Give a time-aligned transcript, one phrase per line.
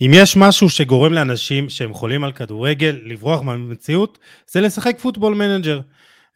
[0.00, 4.18] אם יש משהו שגורם לאנשים שהם חולים על כדורגל לברוח מהמציאות,
[4.50, 5.80] זה לשחק פוטבול מנג'ר.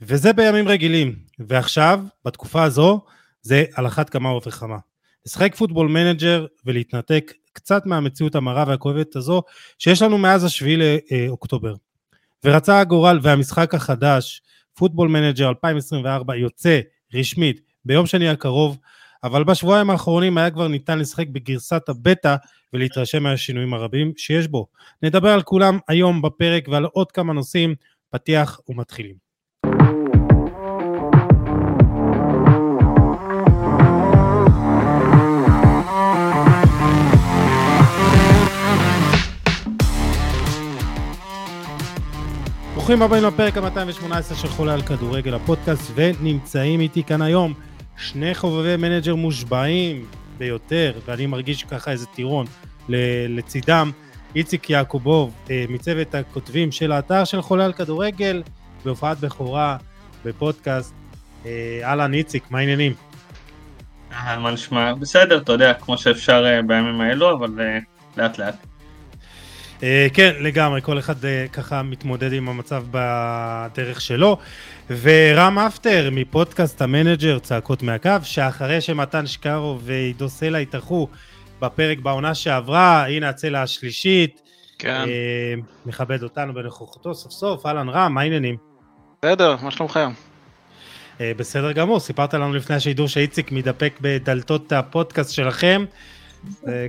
[0.01, 1.17] וזה בימים רגילים.
[1.38, 3.01] ועכשיו, בתקופה הזו,
[3.43, 4.77] זה על אחת כמה וכמה.
[5.27, 9.43] לשחק פוטבול מנג'ר ולהתנתק קצת מהמציאות המרה והכואבת הזו
[9.79, 10.77] שיש לנו מאז השביעי
[11.11, 11.75] לאוקטובר.
[12.45, 14.43] ורצה הגורל והמשחק החדש,
[14.75, 16.80] פוטבול מנג'ר 2024, יוצא
[17.14, 18.79] רשמית ביום שני הקרוב,
[19.25, 22.37] אבל בשבועיים האחרונים היה כבר ניתן לשחק בגרסת הבטא
[22.73, 24.67] ולהתרשם מהשינויים הרבים שיש בו.
[25.03, 27.75] נדבר על כולם היום בפרק ועל עוד כמה נושאים,
[28.11, 29.14] פתיח ומתחילים.
[42.75, 47.55] ברוכים הבאים לפרק ה-218 של חולה על כדורגל הפודקאסט, ונמצאים איתי כאן היום
[47.98, 50.06] שני חובבי מנג'ר מושבעים
[50.38, 52.47] ביותר, ואני מרגיש ככה איזה טירון
[53.28, 53.91] לצידם,
[54.34, 58.42] איציק יעקובוב אה, מצוות הכותבים של האתר של חולה על כדורגל,
[58.84, 59.77] בהופעת בכורה
[60.24, 60.94] בפודקאסט.
[61.46, 62.92] אה, אהלן איציק, מה העניינים?
[64.12, 64.94] אה, מה נשמע?
[64.94, 67.50] בסדר, אתה יודע, כמו שאפשר בימים האלו, אבל
[68.16, 68.67] לאט לאט.
[69.82, 74.38] אה, כן, לגמרי, כל אחד אה, ככה מתמודד עם המצב בדרך שלו.
[74.90, 81.08] ורם אפטר מפודקאסט המנג'ר צעקות מהקו, שאחרי שמתן שקארו ועידו סלע התארחו
[81.60, 84.40] בפרק בעונה שעברה, הנה הצלע השלישית.
[84.78, 85.04] כן.
[85.08, 85.54] אה,
[85.86, 88.56] מכבד אותנו בנוכחותו סוף סוף, אהלן רם, מה העניינים?
[89.22, 90.10] בסדר, מה שלומכם?
[91.20, 95.84] בסדר גמור, סיפרת לנו לפני השידור שאיציק מתדפק בדלתות הפודקאסט שלכם.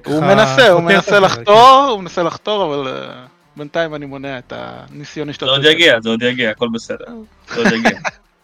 [0.05, 3.25] הוא מנסה, הוא מנסה לחתור, הוא מנסה לחתור, אבל אה,
[3.58, 5.61] בינתיים אני מונע את הניסיון השתתפות.
[5.61, 7.06] זה עוד יגיע, זה עוד יגיע, הכל בסדר.
[7.50, 8.00] זה עוד יגיע.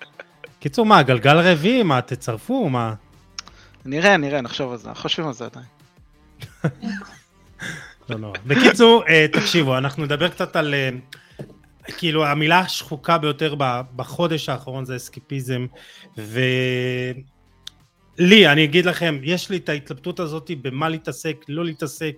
[0.60, 1.84] קיצור, מה, גלגל רביעי?
[1.84, 2.70] מה, תצרפו?
[2.70, 2.94] מה?
[3.86, 5.66] נראה, נראה, נחשוב על זה, חושבים על זה עדיין.
[8.10, 8.38] לא נורא.
[8.46, 10.74] בקיצור, אה, תקשיבו, אנחנו נדבר קצת על...
[10.74, 10.90] אה,
[11.98, 13.56] כאילו, המילה השחוקה ביותר
[13.96, 15.66] בחודש האחרון זה אסקיפיזם,
[16.18, 16.40] ו...
[18.18, 22.16] לי, אני אגיד לכם, יש לי את ההתלבטות הזאת במה להתעסק, לא להתעסק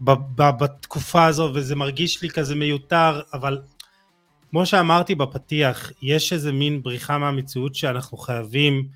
[0.00, 3.58] בתקופה הזו, וזה מרגיש לי כזה מיותר, אבל
[4.50, 8.88] כמו שאמרתי בפתיח, יש איזה מין בריחה מהמציאות שאנחנו חייבים,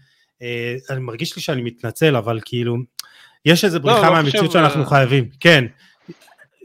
[0.43, 2.77] אה, אני מרגיש לי שאני מתנצל, אבל כאילו,
[3.45, 4.89] יש איזה לא, בריחה לא, מהמציאות לא שאנחנו ש...
[4.89, 5.65] חייבים, כן,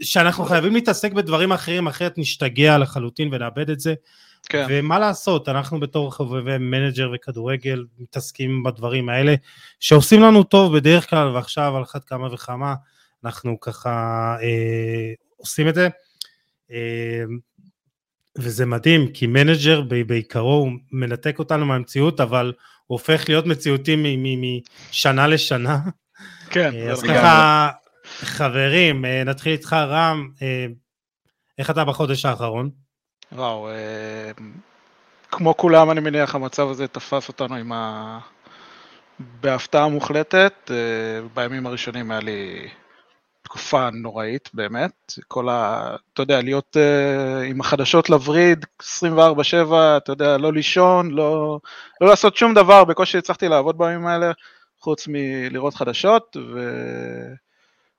[0.02, 3.94] שאנחנו חייבים להתעסק בדברים אחרים, אחרת נשתגע לחלוטין ונאבד את זה.
[4.50, 4.66] כן.
[4.70, 9.36] ומה לעשות, אנחנו בתור חובבי מנג'ר וכדורגל מתעסקים בדברים האלה,
[9.80, 12.76] שעושים לנו טוב בדרך כלל, ועכשיו על אחת כמה וכמה
[13.26, 15.90] אנחנו ככה אה, עושים את זה.
[16.72, 17.24] אה,
[18.38, 22.53] וזה מדהים, כי מנג'ר בעיקרו הוא מנתק אותנו מהמציאות, אבל
[22.88, 24.18] הוא הופך להיות מציאותי
[24.90, 25.80] משנה לשנה.
[26.50, 26.72] כן.
[26.76, 27.70] אה, אז ככה,
[28.03, 30.66] חברים, אה, נתחיל איתך רם, אה,
[31.58, 32.70] איך אתה בחודש האחרון?
[33.36, 34.32] וואו, אה,
[35.32, 38.20] כמו כולם אני מניח המצב הזה תפס אותנו עם ה...
[39.20, 42.70] בהפתעה מוחלטת, אה, בימים הראשונים היה לי
[43.44, 45.96] תקופה נוראית באמת, כל ה...
[46.14, 48.84] אתה יודע, להיות אה, עם החדשות לווריד 24/7,
[49.98, 51.60] אתה יודע, לא לישון, לא,
[52.02, 54.32] לא לעשות שום דבר, בקושי הצלחתי לעבוד בימים האלה,
[54.80, 56.60] חוץ מלראות חדשות, ו...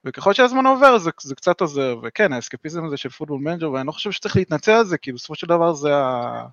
[0.05, 3.93] וככל שהזמן עובר זה, זה קצת עוזר, וכן, האסקפיזם הזה של פוטבול מנג'ר, ואני לא
[3.93, 6.47] חושב שצריך להתנצל על זה, כי בסופו של דבר זה, ה...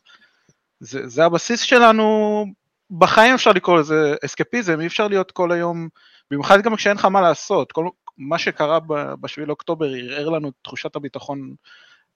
[0.79, 2.45] זה, זה הבסיס שלנו,
[2.91, 5.89] בחיים אפשר לקרוא לזה אסקפיזם, אי אפשר להיות כל היום,
[6.31, 10.95] במיוחד גם כשאין לך מה לעשות, כל, מה שקרה ב-7 לאוקטובר ערער לנו את תחושת
[10.95, 11.55] הביטחון,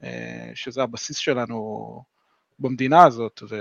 [0.03, 2.03] אה, שזה הבסיס שלנו
[2.59, 3.56] במדינה הזאת, ו...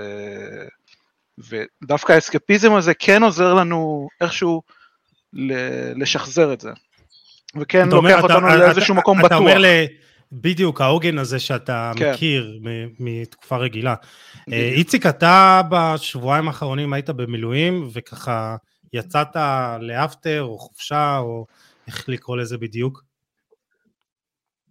[1.39, 4.62] ודווקא האסקפיזם הזה כן עוזר לנו איכשהו
[5.97, 6.71] לשחזר את זה.
[7.61, 9.39] וכן לוקח אתה, אותנו אתה, לאיזשהו אתה, מקום אתה בטוח.
[9.39, 9.67] אתה אומר ל...
[10.33, 12.13] בדיוק העוגן הזה שאתה כן.
[12.13, 12.61] מכיר
[13.01, 13.95] מתקופה רגילה.
[14.53, 18.57] אה, איציק, אתה בשבועיים האחרונים היית במילואים, וככה
[18.93, 19.37] יצאת
[19.81, 21.47] לאפטר או חופשה, או
[21.87, 23.03] איך לקרוא לזה בדיוק?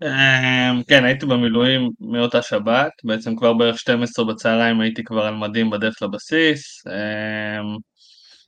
[0.03, 5.69] אמ, כן, הייתי במילואים מאותה שבת, בעצם כבר בערך 12 בצהריים הייתי כבר על מדים
[5.69, 6.83] בדרך לבסיס.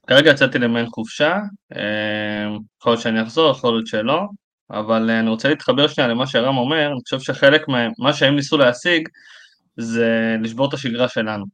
[0.07, 1.37] כרגע יצאתי למעין חופשה,
[1.75, 4.21] אה, יכול להיות שאני אחזור, יכול להיות שלא,
[4.71, 8.57] אבל אה, אני רוצה להתחבר שנייה למה שרם אומר, אני חושב שחלק ממה שהם ניסו
[8.57, 9.09] להשיג
[9.77, 11.45] זה לשבור את השגרה שלנו.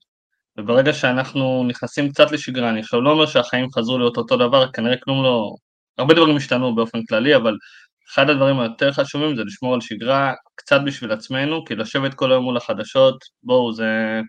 [0.57, 4.98] וברגע שאנחנו נכנסים קצת לשגרה, אני עכשיו לא אומר שהחיים חזרו להיות אותו דבר, כנראה
[4.98, 5.56] כלום לא...
[5.98, 7.57] הרבה דברים השתנו באופן כללי, אבל
[8.13, 12.44] אחד הדברים היותר חשובים זה לשמור על שגרה קצת בשביל עצמנו, כי לשבת כל היום
[12.44, 14.19] מול החדשות, בואו, זה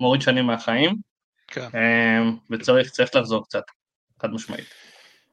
[0.00, 1.09] מוריד שנים מהחיים.
[1.50, 1.68] כן.
[1.74, 3.62] אמ, וצריך לחזור קצת,
[4.22, 4.64] חד משמעית.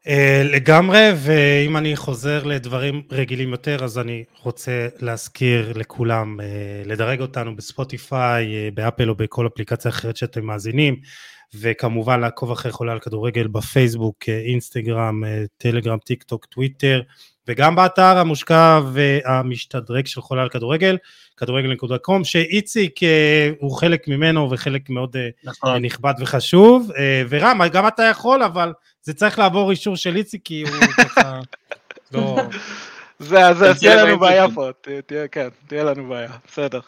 [0.08, 6.40] אה, לגמרי, ואם אני חוזר לדברים רגילים יותר, אז אני רוצה להזכיר לכולם
[6.86, 10.96] לדרג אותנו בספוטיפיי, באפל או בכל אפליקציה אחרת שאתם מאזינים,
[11.56, 15.24] וכמובן לעקוב אחרי חולה על כדורגל בפייסבוק, אינסטגרם,
[15.58, 17.02] טלגרם, טיק טוק, טוויטר.
[17.48, 20.98] וגם באתר המושקע והמשתדרג של חולה על כדורגל,
[21.38, 25.86] כדורגל.com, שאיציק אה, הוא חלק ממנו וחלק מאוד אה, נכון.
[25.86, 30.62] נכבד וחשוב, אה, ורם, גם אתה יכול, אבל זה צריך לעבור אישור של איציק, כי
[30.62, 31.40] הוא ככה
[32.12, 32.38] לא...
[33.20, 34.70] זה, זה, תהיה לנו בעיה פה,
[35.06, 36.80] תהיה, כן, תהיה לנו בעיה, בסדר.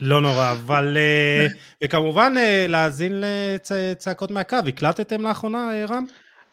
[0.00, 0.96] לא נורא, אבל,
[1.84, 2.34] וכמובן
[2.68, 6.04] להאזין לצעקות מהקו, הקלטתם לאחרונה, רם?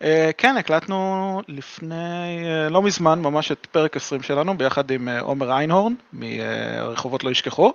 [0.01, 0.05] Uh,
[0.37, 5.51] כן, הקלטנו לפני, uh, לא מזמן, ממש את פרק 20 שלנו, ביחד עם uh, עומר
[5.51, 7.73] איינהורן, מרחובות לא ישכחו.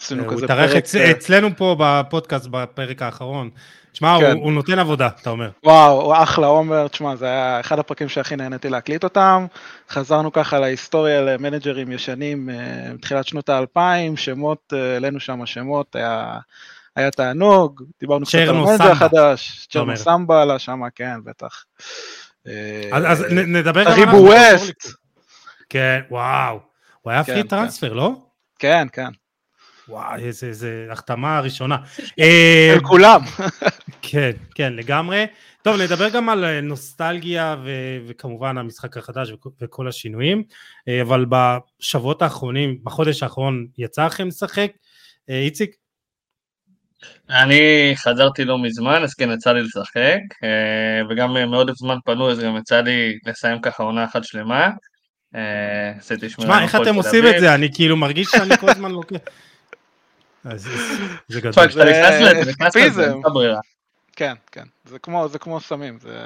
[0.00, 0.58] עשינו כזה פרק...
[0.58, 0.94] הוא התארח אצ...
[0.94, 3.50] אצלנו פה בפודקאסט בפרק האחרון.
[3.92, 4.32] תשמע, כן.
[4.32, 5.50] הוא, הוא נותן עבודה, אתה אומר.
[5.64, 9.46] וואו, הוא אחלה חומר, תשמע, זה היה אחד הפרקים שהכי נהניתי להקליט אותם.
[9.90, 12.48] חזרנו ככה להיסטוריה למנג'רים ישנים
[12.94, 16.38] מתחילת שנות האלפיים, שמות, העלינו שם שמות, היה...
[16.96, 21.64] היה תענוג, דיברנו קצת על המנג'ר החדש, צ'רנו סמבה עלה שם, כן, בטח.
[22.92, 23.98] אז אה, נדבר גם על...
[23.98, 24.94] טריבו ווסט.
[25.68, 26.58] כן, וואו.
[27.02, 27.96] הוא היה free כן, transfer, כן.
[27.96, 28.12] לא?
[28.58, 29.08] כן, כן.
[29.88, 31.76] וואי, איזה החתמה ראשונה.
[31.96, 33.20] של כולם.
[34.02, 35.26] כן, כן, לגמרי.
[35.62, 37.56] טוב, נדבר גם על אה, נוסטלגיה
[38.06, 40.42] וכמובן המשחק החדש וכל השינויים,
[40.88, 44.72] אה, אבל בשבועות האחרונים, בחודש האחרון, יצא לכם לשחק?
[45.28, 45.83] איציק?
[47.30, 50.48] אני חזרתי לא מזמן, אז כן יצא לי לשחק, אה,
[51.10, 54.70] וגם מאוד זמן פנו, אז גם יצא לי לסיים ככה עונה אחת שלמה.
[55.34, 57.54] אה, עשיתי שמונה שמע, איך אתם עושים את זה?
[57.54, 59.16] אני כאילו מרגיש שאני כל הזמן לוקח...
[61.28, 61.52] זה גדול.
[61.52, 63.60] כשאתה נכנס לזה, נכנס לזה, אין ברירה.
[64.16, 66.18] כן, כן, זה כמו סמים, זה...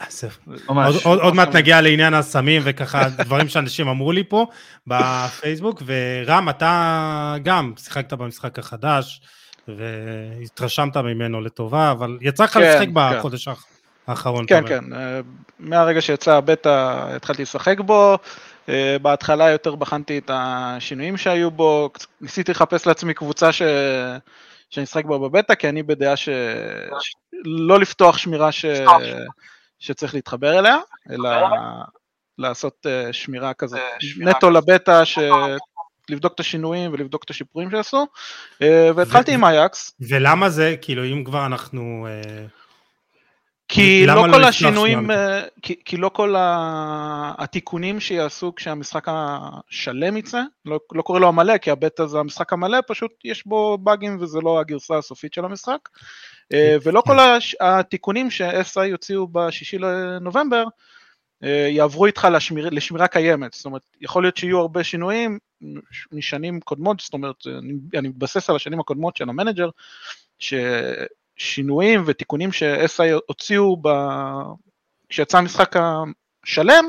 [0.00, 4.46] אה, עוד מעט נגיע לעניין הסמים וככה דברים שאנשים אמרו לי פה
[4.86, 9.20] בפייסבוק, ורם, אתה גם שיחקת במשחק החדש.
[9.68, 12.92] והתרשמת ממנו לטובה, אבל יצא לך כן, לשחק כן.
[12.94, 13.48] בחודש
[14.06, 14.44] האחרון.
[14.48, 15.20] כן, כן, אה,
[15.58, 18.18] מהרגע שיצא הבטא התחלתי לשחק בו,
[18.68, 21.90] אה, בהתחלה יותר בחנתי את השינויים שהיו בו,
[22.20, 23.62] ניסיתי לחפש לעצמי קבוצה ש...
[24.70, 28.64] שאני אשחק בה בבטא, כי אני בדעה שלא לפתוח שמירה ש...
[29.78, 30.76] שצריך להתחבר אליה,
[31.10, 31.30] אלא
[32.38, 33.80] לעשות אה, שמירה כזאת
[34.16, 35.18] נטו לבטא, ש...
[36.08, 38.06] לבדוק את השינויים ולבדוק את השיפורים שעשו,
[38.62, 39.94] אה, והתחלתי עם אייקס.
[40.00, 42.06] ולמה זה, כאילו אם כבר אנחנו...
[42.10, 42.46] אה,
[43.68, 50.42] כי לא, לא כל השינויים, אה, כי, כי לא כל התיקונים שיעשו כשהמשחק השלם יצא,
[50.64, 54.38] לא, לא קורא לו המלא, כי הבטא זה המשחק המלא, פשוט יש בו באגים וזה
[54.42, 55.88] לא הגרסה הסופית של המשחק.
[56.82, 57.16] ולא כל
[57.60, 60.64] התיקונים ש-SI יוציאו בשישי לנובמבר,
[61.68, 65.38] יעברו איתך לשמיר, לשמירה קיימת, זאת אומרת, יכול להיות שיהיו הרבה שינויים,
[66.12, 69.68] משנים קודמות, זאת אומרת, אני, אני מתבסס על השנים הקודמות של המנג'ר,
[70.38, 73.88] ששינויים ותיקונים ש-SI הוציאו ב...
[75.08, 76.84] כשיצא המשחק השלם,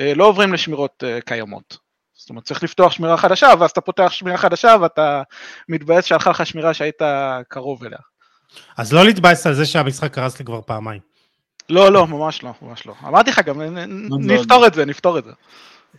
[0.00, 1.76] אה, לא עוברים לשמירות אה, קיימות.
[2.14, 5.22] זאת אומרת, צריך לפתוח שמירה חדשה, ואז אתה פותח שמירה חדשה ואתה
[5.68, 7.02] מתבאס שהלכה לך שמירה שהיית
[7.48, 7.98] קרוב אליה.
[8.76, 11.13] אז לא להתבאס על זה שהמשחק קרס לי כבר פעמיים.
[11.68, 12.94] לא, לא, ממש לא, ממש לא.
[13.04, 13.62] אמרתי לך גם,
[14.18, 15.30] נפתור את זה, נפתור את זה.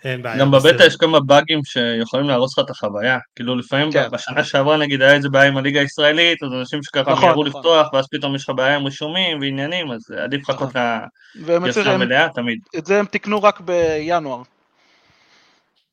[0.04, 0.38] אין בעיה.
[0.38, 3.18] גם בבטא יש כמה באגים שיכולים להרוס לך את החוויה.
[3.36, 4.08] כאילו לפעמים כן.
[4.12, 7.60] בשנה שעברה נגיד היה איזה בעיה עם הליגה הישראלית, אז אנשים שככה נכון, מיהרו נכון.
[7.60, 11.56] לפתוח, ואז פתאום יש לך בעיה עם רישומים ועניינים, אז עדיף לחכות נכון.
[11.56, 12.60] לגרסה המלאה תמיד.
[12.78, 14.42] את זה הם תיקנו רק בינואר.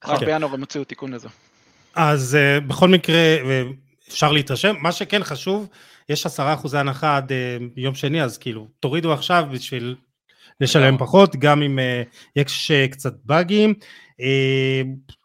[0.04, 0.26] רק כן.
[0.26, 1.28] בינואר הם הוציאו תיקון לזה.
[1.94, 3.16] אז uh, בכל מקרה,
[4.08, 4.75] אפשר להתרשם.
[4.80, 5.68] מה שכן חשוב,
[6.09, 9.97] יש עשרה אחוזי הנחה עד uh, יום שני, אז כאילו, תורידו עכשיו בשביל
[10.61, 13.75] לשלם פחות, גם אם uh, יש uh, קצת באגים.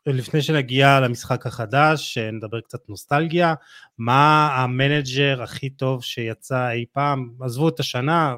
[0.06, 3.54] לפני שנגיע למשחק החדש, נדבר קצת נוסטלגיה,
[3.98, 7.30] מה המנג'ר הכי טוב שיצא אי פעם?
[7.42, 8.36] עזבו את השנה,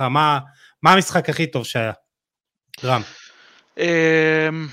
[0.00, 0.38] מה,
[0.82, 1.92] מה המשחק הכי טוב שהיה?
[2.84, 3.02] רם.
[3.78, 4.68] אמ,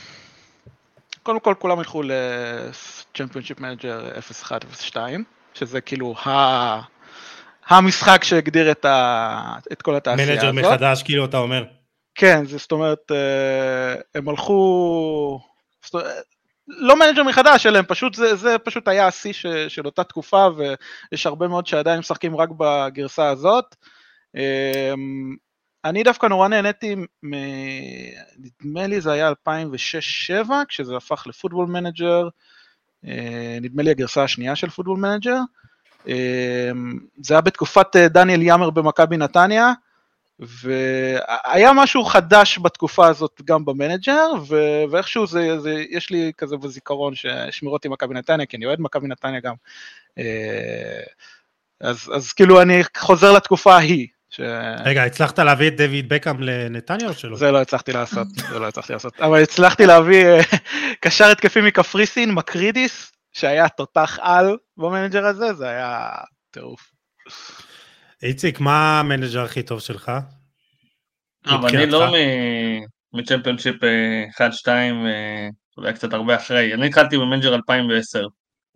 [1.23, 4.19] קודם כל כולם ילכו ל-Championship Manager
[4.93, 4.95] 01-02,
[5.53, 6.29] שזה כאילו ה...
[7.67, 9.57] המשחק שהגדיר את, ה...
[9.71, 10.53] את כל התעשייה הזאת.
[10.53, 11.63] מנג'ר מחדש, כאילו אתה אומר.
[12.15, 15.39] כן, זה, זאת אומרת, אה, הם הלכו,
[15.85, 16.03] זאת,
[16.67, 19.33] לא מנג'ר מחדש, אלא הם פשוט, זה, זה פשוט היה השיא
[19.67, 23.75] של אותה תקופה, ויש הרבה מאוד שעדיין משחקים רק בגרסה הזאת.
[24.35, 25.35] אמ,
[25.85, 27.33] אני דווקא נורא נהניתי, מ...
[28.37, 32.27] נדמה לי זה היה 2006-2007, כשזה הפך לפוטבול מנג'ר,
[33.07, 35.39] אה, נדמה לי הגרסה השנייה של פוטבול מנג'ר.
[36.07, 39.73] אמ, זה היה בתקופת אה, דניאל יammer במכבי נתניה,
[40.39, 47.13] והיה משהו חדש בתקופה הזאת גם במנג'ר, ו- ואיכשהו זה, זה, יש לי כזה בזיכרון
[47.15, 49.53] ששמירות עם מכבי נתניה, כי אני אוהד מכבי נתניה גם.
[50.17, 51.01] אה,
[51.81, 54.07] אז, אז כאילו אני חוזר לתקופה ההיא.
[54.29, 54.41] ש...
[54.85, 57.37] רגע, הצלחת להביא את דויד בקאם לנתניה או שלא?
[57.37, 59.19] זה לא הצלחתי לעשות, זה לא הצלחתי לעשות.
[59.19, 60.41] אבל הצלחתי להביא אה,
[61.01, 66.09] קשר התקפי מקפריסין, מקרידיס, שהיה תותח על במנג'ר הזה, זה היה
[66.51, 66.91] טירוף.
[68.23, 70.11] איציק, מה המנג'ר הכי טוב שלך?
[71.45, 72.07] אבל אני לא
[73.13, 73.75] מצ'מפיונשיפ
[74.65, 74.67] 1-2,
[75.77, 76.73] אולי קצת הרבה אחרי.
[76.73, 78.25] אני התחלתי במנג'ר 2010,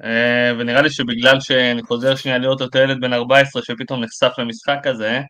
[0.04, 4.88] אה, ונראה לי שבגלל שאני חוזר שנייה להיות אותו ילד בן 14 שפתאום נחשף למשחק
[4.88, 5.22] הזה,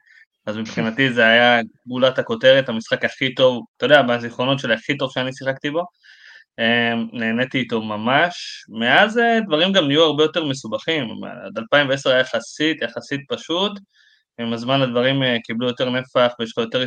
[0.45, 5.11] אז מבחינתי זה היה גולת הכותרת, המשחק הכי טוב, אתה יודע, בזיכרונות שלי הכי טוב
[5.13, 5.83] שאני שיחקתי בו.
[6.59, 8.65] אה, נהניתי איתו ממש.
[8.69, 11.23] מאז אה, דברים גם נהיו הרבה יותר מסובכים.
[11.45, 13.71] עד 2010 היה יחסית, יחסית פשוט.
[14.39, 16.83] עם הזמן הדברים קיבלו יותר נפח ויש לך יותר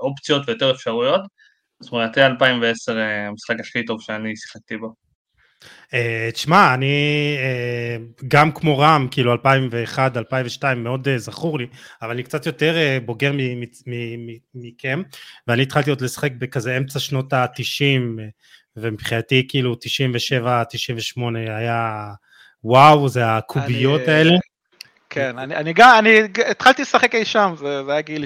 [0.00, 1.20] אופציות ויותר אפשרויות.
[1.80, 4.94] זאת אומרת, 2010 המשחק הכי טוב שאני שיחקתי בו.
[5.94, 7.96] אה, תשמע, אני אה,
[8.28, 11.66] גם כמו רם, כאילו 2001, 2002, מאוד אה, זכור לי,
[12.02, 13.32] אבל אני קצת יותר בוגר
[14.54, 15.02] מכם,
[15.46, 18.20] ואני התחלתי עוד לשחק בכזה אמצע שנות ה-90,
[18.76, 22.08] ומבחינתי כאילו 97, 98 היה
[22.64, 24.34] וואו, זה הקוביות אני, האלה.
[25.10, 26.18] כן, אני, אני גם, אני
[26.50, 28.24] התחלתי לשחק אי שם, זה, זה היה גיל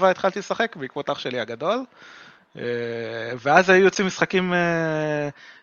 [0.00, 1.84] 6-7 התחלתי לשחק בעקבות אח שלי הגדול.
[3.42, 4.52] ואז היו יוצאים משחקים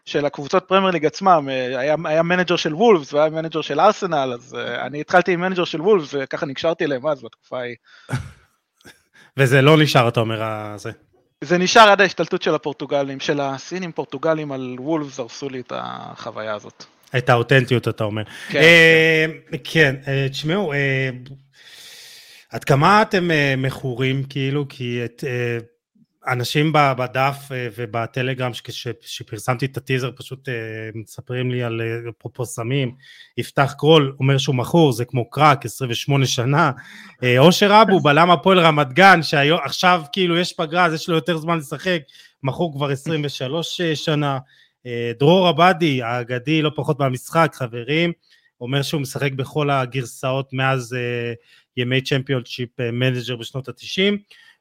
[0.06, 4.32] של הקבוצות פרמייר ליג עצמם, אה, היה, היה מנג'ר של וולפס והיה מנג'ר של ארסנל,
[4.34, 7.76] אז אני התחלתי עם מנג'ר של וולפס וככה נקשרתי אליהם אז בתקופה ההיא.
[9.38, 10.42] וזה לא נשאר, אתה אומר,
[10.78, 10.92] זה.
[11.41, 16.53] זה נשאר עד ההשתלטות של הפורטוגלים, של הסינים פורטוגלים על וולפס, הרסו לי את החוויה
[16.53, 16.86] הזאת.
[17.17, 18.24] את האותנטיות, אתה אומר.
[18.50, 19.25] כן, אה,
[19.63, 20.74] כן, כן תשמעו,
[22.50, 25.24] עד כמה אתם מכורים, כאילו, כי את...
[26.28, 28.51] אנשים בדף אה, ובטלגרם
[29.01, 30.54] שפרסמתי את הטיזר פשוט אה,
[30.96, 32.96] מספרים לי על אה, אפרופו סמים,
[33.38, 36.72] יפתח קרול אומר שהוא מכור זה כמו קרק 28 שנה,
[37.38, 41.58] אושר אבו בלם הפועל רמת גן שעכשיו כאילו יש פגרה אז יש לו יותר זמן
[41.58, 42.01] לשחק,
[42.44, 44.40] מכור כבר 23 שנה,
[45.20, 48.12] דרור עבדי האגדי לא פחות מהמשחק חברים,
[48.62, 50.96] אומר שהוא משחק בכל הגרסאות מאז
[51.78, 54.18] ימי צ'מפיונשיפ מנג'ר בשנות התשעים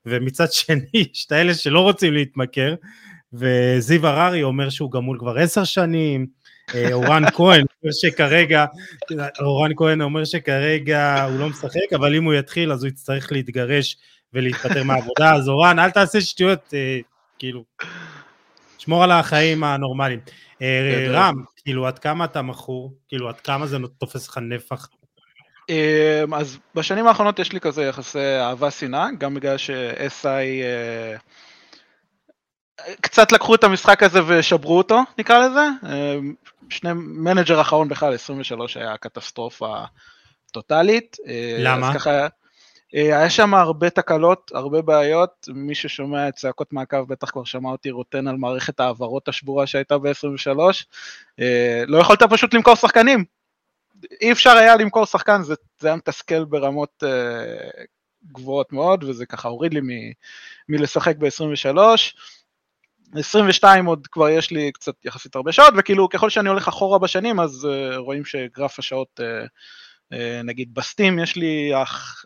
[0.07, 2.75] ומצד שני יש את האלה שלא רוצים להתמכר,
[3.33, 6.27] וזיו הררי אומר שהוא גמול כבר עשר שנים,
[6.75, 8.65] אה, אורן כהן אומר שכרגע,
[9.41, 13.97] אורן כהן אומר שכרגע הוא לא משחק, אבל אם הוא יתחיל אז הוא יצטרך להתגרש
[14.33, 16.99] ולהתפטר מהעבודה, אז אורן אל תעשה שטויות, אה,
[17.39, 17.65] כאילו,
[18.79, 20.21] שמור על החיים הנורמליים.
[20.63, 24.89] אה, רם, כאילו עד כמה אתה מכור, כאילו עד כמה זה תופס לך נפח
[26.35, 31.17] אז בשנים האחרונות יש לי כזה יחסי אהבה-שנאה, גם בגלל ש-SI אה,
[33.01, 35.69] קצת לקחו את המשחק הזה ושברו אותו, נקרא לזה.
[35.83, 36.35] אמ,
[36.71, 39.85] שני מנג'ר האחרונים בכלל, 23 היה קטסטרופה
[40.53, 41.17] טוטאלית.
[41.27, 41.95] אה, למה?
[41.95, 42.11] ככה,
[42.95, 47.71] אה, היה שם הרבה תקלות, הרבה בעיות, מי ששומע את צעקות מהקו בטח כבר שמע
[47.71, 50.59] אותי רוטן על מערכת ההעברות השבורה שהייתה ב-23.
[51.87, 53.25] לא יכולת פשוט למכור שחקנים,
[54.21, 57.83] אי אפשר היה למכור שחקן, זה, זה היה מתסכל ברמות uh,
[58.33, 59.89] גבוהות מאוד, וזה ככה הוריד לי מ,
[60.69, 61.79] מלשחק ב-23.
[63.15, 67.41] 22 עוד כבר יש לי קצת יחסית הרבה שעות, וכאילו ככל שאני הולך אחורה בשנים,
[67.41, 69.47] אז uh, רואים שגרף השעות, uh,
[70.15, 71.73] uh, נגיד בסטים, יש לי,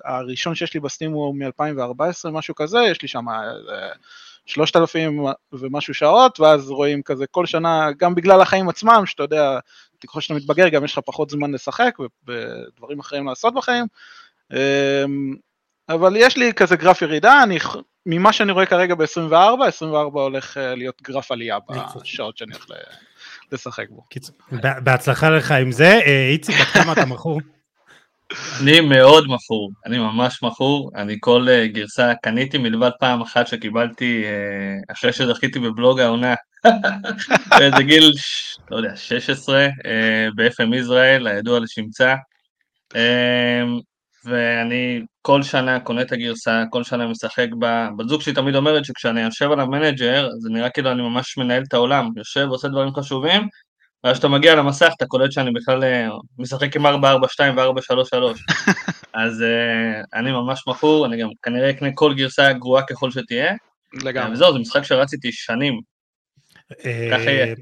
[0.04, 3.26] הראשון שיש לי בסטים הוא מ-2014, משהו כזה, יש לי שם...
[4.46, 9.58] שלושת אלפים ומשהו שעות, ואז רואים כזה כל שנה, גם בגלל החיים עצמם, שאתה יודע,
[10.06, 13.86] ככל שאתה מתבגר גם יש לך פחות זמן לשחק ודברים אחרים לעשות בחיים.
[14.52, 15.34] אמ,
[15.88, 17.58] אבל יש לי כזה גרף ירידה, אני,
[18.06, 21.58] ממה שאני רואה כרגע ב-24, 24 הולך אה, להיות גרף עלייה
[22.02, 22.66] בשעות שאני הולך
[23.52, 24.02] לשחק בו.
[24.84, 27.40] בהצלחה לך עם זה, אה, איציק, עד כמה אתה מכור?
[28.60, 34.24] אני מאוד מכור, אני ממש מכור, אני כל uh, גרסה קניתי מלבד פעם אחת שקיבלתי
[34.24, 36.34] uh, אחרי שזכיתי בבלוג העונה.
[37.58, 38.12] באיזה גיל,
[38.70, 39.88] לא יודע, 16, uh,
[40.36, 42.14] ב-FM ישראל, הידוע לשמצה,
[42.92, 42.96] uh,
[44.24, 48.84] ואני כל שנה קונה את הגרסה, כל שנה משחק בה, בת זוג שלי תמיד אומרת
[48.84, 52.94] שכשאני יושב על המנג'ר, זה נראה כאילו אני ממש מנהל את העולם, יושב ועושה דברים
[52.94, 53.48] חשובים,
[54.04, 56.08] ואז כשאתה מגיע למסך אתה קולט שאני בכלל אה,
[56.38, 56.88] משחק עם 4-4-2
[57.56, 58.14] ו-4-3-3.
[59.14, 63.52] אז uh, אני ממש מכור, אני גם כנראה אקנה כל גרסה גרועה ככל שתהיה.
[63.92, 64.32] לגמרי.
[64.32, 65.80] וזהו, זה משחק שרציתי שנים.
[66.84, 67.54] אה, ככה יהיה.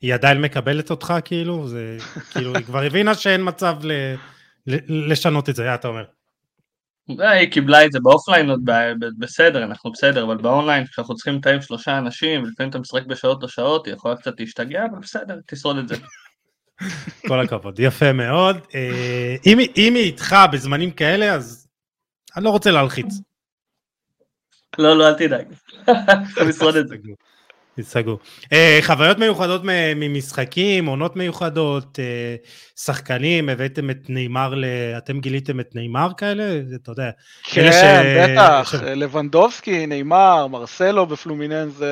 [0.00, 1.68] היא עדיין מקבלת אותך כאילו?
[1.68, 1.98] זה
[2.30, 3.76] כאילו, היא כבר הבינה שאין מצב
[4.88, 6.04] לשנות את זה, אתה אומר.
[7.18, 8.70] היא קיבלה את זה באופליין עוד
[9.18, 13.48] בסדר, אנחנו בסדר, אבל באונליין כשאנחנו צריכים לתאם שלושה אנשים, ולפעמים אתה משחק בשעות לא
[13.48, 15.94] שעות, היא יכולה קצת להשתגע, אבל בסדר, תשרוד את זה.
[17.28, 18.56] כל הכבוד, יפה מאוד.
[18.74, 21.68] אה, אם, אם היא איתך בזמנים כאלה, אז
[22.36, 23.20] אני לא רוצה להלחיץ.
[24.78, 25.46] לא, לא, אל תדאג.
[26.32, 26.96] אתה משרוד את זה.
[27.80, 28.18] סגור.
[28.52, 29.60] אה, חוויות מיוחדות
[29.96, 32.36] ממשחקים, עונות מיוחדות, אה,
[32.76, 34.54] שחקנים, הבאתם את נאמר,
[34.98, 36.60] אתם גיליתם את נאמר כאלה?
[36.74, 37.10] אתה יודע.
[37.42, 37.84] כן, ש...
[38.18, 38.74] בטח, ש...
[38.74, 41.84] לבנדובסקי, נאמר, מרסלו בפלומיננז.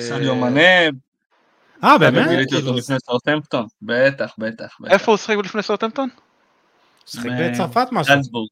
[0.00, 0.60] סניו מנה.
[1.84, 2.28] אה, באמת?
[2.28, 4.76] גיליתי אותו לפני סאוטהמפטון, בטח, בטח.
[4.86, 6.08] איפה הוא שחק לפני סאוטהמפטון?
[7.06, 8.14] שחק בצרפת משהו.
[8.14, 8.48] זלצבורג.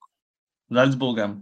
[0.71, 1.35] זלצבורג גם.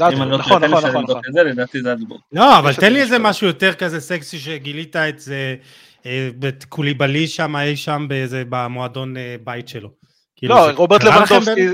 [0.00, 1.04] נכון, נכון, נכון.
[1.34, 2.20] לדעתי זלצבורג.
[2.32, 5.54] לא, אבל תן לי איזה משהו יותר כזה סקסי שגילית את זה
[6.06, 8.06] אה, בקוליבלי שם, אי שם
[8.48, 9.88] במועדון אה, בית שלו.
[10.36, 11.66] כאילו, לא, רוברט לבנדובסקי,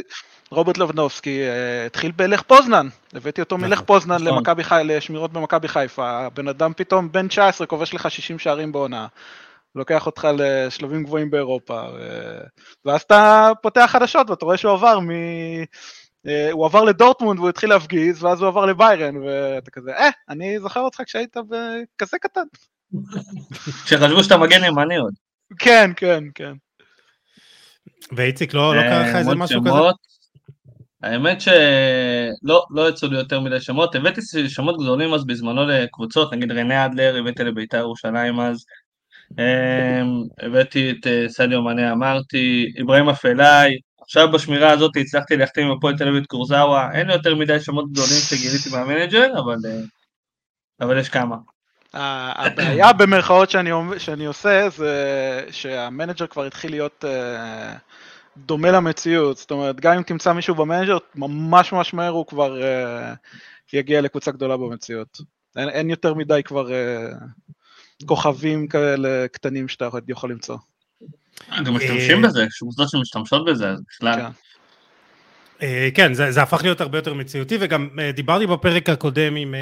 [0.51, 4.27] רוברט לבנובסקי אה, התחיל בלך פוזנן, הבאתי אותו מלך נכון, פוזנן נכון.
[4.27, 9.07] למכבי חיפה, לשמירות במכבי חיפה, הבן אדם פתאום בן 19 כובש לך 60 שערים בעונה,
[9.75, 11.83] לוקח אותך לשלבים גבוהים באירופה,
[12.85, 15.11] ואז אתה פותח חדשות ואתה רואה שהוא עבר מ...
[16.53, 20.81] הוא עבר לדורטמונד והוא התחיל להפגיז, ואז הוא עבר לביירן, ואתה כזה, אה, אני זוכר
[20.81, 21.37] אותך כשהיית
[21.99, 22.45] כזה קטן.
[23.85, 25.15] כשחשבו שאתה מגן ימני עוד.
[25.59, 26.53] כן, כן, כן.
[28.13, 29.79] ואיציק, לא, לא קרה לך איזה משהו כזה?
[31.03, 36.53] האמת שלא לא יצאו לי יותר מדי שמות, הבאתי שמות גדולים אז בזמנו לקבוצות, נגיד
[36.53, 38.65] רנה אדלר, הבאתי לבית"ר ירושלים אז,
[39.39, 43.79] אמ, הבאתי את אה, סדיו מנה אמרתי, אברהים אפלאי,
[44.11, 47.61] עכשיו בשמירה הזאת הצלחתי להחתים עם הפועל תל אביב את קורזאווה, אין לי יותר מדי
[47.61, 49.81] שמות גדולים שגיליתי מהמנג'ר, אבל, אה,
[50.81, 51.37] אבל יש כמה.
[51.95, 57.79] הבעיה במרכאות שאני, שאני עושה זה שהמנג'ר כבר התחיל להיות uh,
[58.37, 63.17] דומה למציאות, זאת אומרת גם אם תמצא מישהו במנג'ר ממש ממש מהר הוא כבר uh,
[63.73, 65.21] יגיע לקבוצה גדולה במציאות.
[65.57, 70.57] אין, אין יותר מדי כבר uh, כוכבים כאלה קטנים שאתה יכול למצוא.
[71.65, 74.27] גם משתמשים בזה, קבוצות שמשתמשות בזה, אז בכלל.
[75.59, 79.55] כן, כן זה, זה הפך להיות הרבה יותר מציאותי, וגם דיברתי בפרק הקודם עם...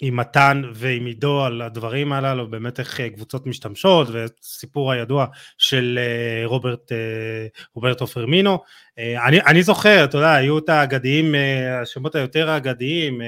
[0.00, 5.26] עם מתן ועם עידו על הדברים הללו, באמת איך אה, קבוצות משתמשות, וסיפור הידוע
[5.58, 8.58] של אה, רוברט, אה, רוברטו פרמינו.
[8.98, 11.34] אני, אני זוכר, אתה יודע, היו את האגדיים,
[11.82, 13.20] השמות היותר האגדיים,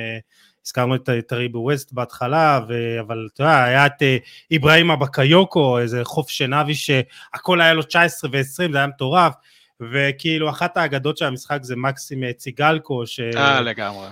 [0.66, 3.00] הזכרנו את טריבו ווסט בהתחלה, ו...
[3.00, 4.02] אבל אתה יודע, היה את
[4.50, 9.34] איברהימה בקיוקו, איזה חוף שנאבי שהכל היה לו 19 ו-20, זה היה מטורף.
[9.80, 13.20] וכאילו אחת האגדות של המשחק זה מקסים ציגלקו, ש...
[13.20, 14.08] אה, לגמרי.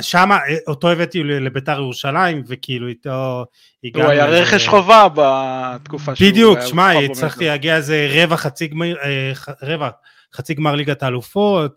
[0.00, 0.30] שם
[0.66, 3.44] אותו הבאתי לביתר ירושלים וכאילו איתו
[3.84, 4.04] הגענו...
[4.04, 6.28] הוא היה רכש חובה בתקופה שהוא...
[6.28, 9.90] בדיוק, שמע, הצלחתי להגיע איזה רבע חצי גמר, אה, רבע
[10.34, 11.74] חצי גמר ליגת האלופות.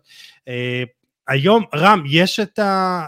[0.48, 0.82] אה,
[1.28, 3.06] היום, רם, יש את ה...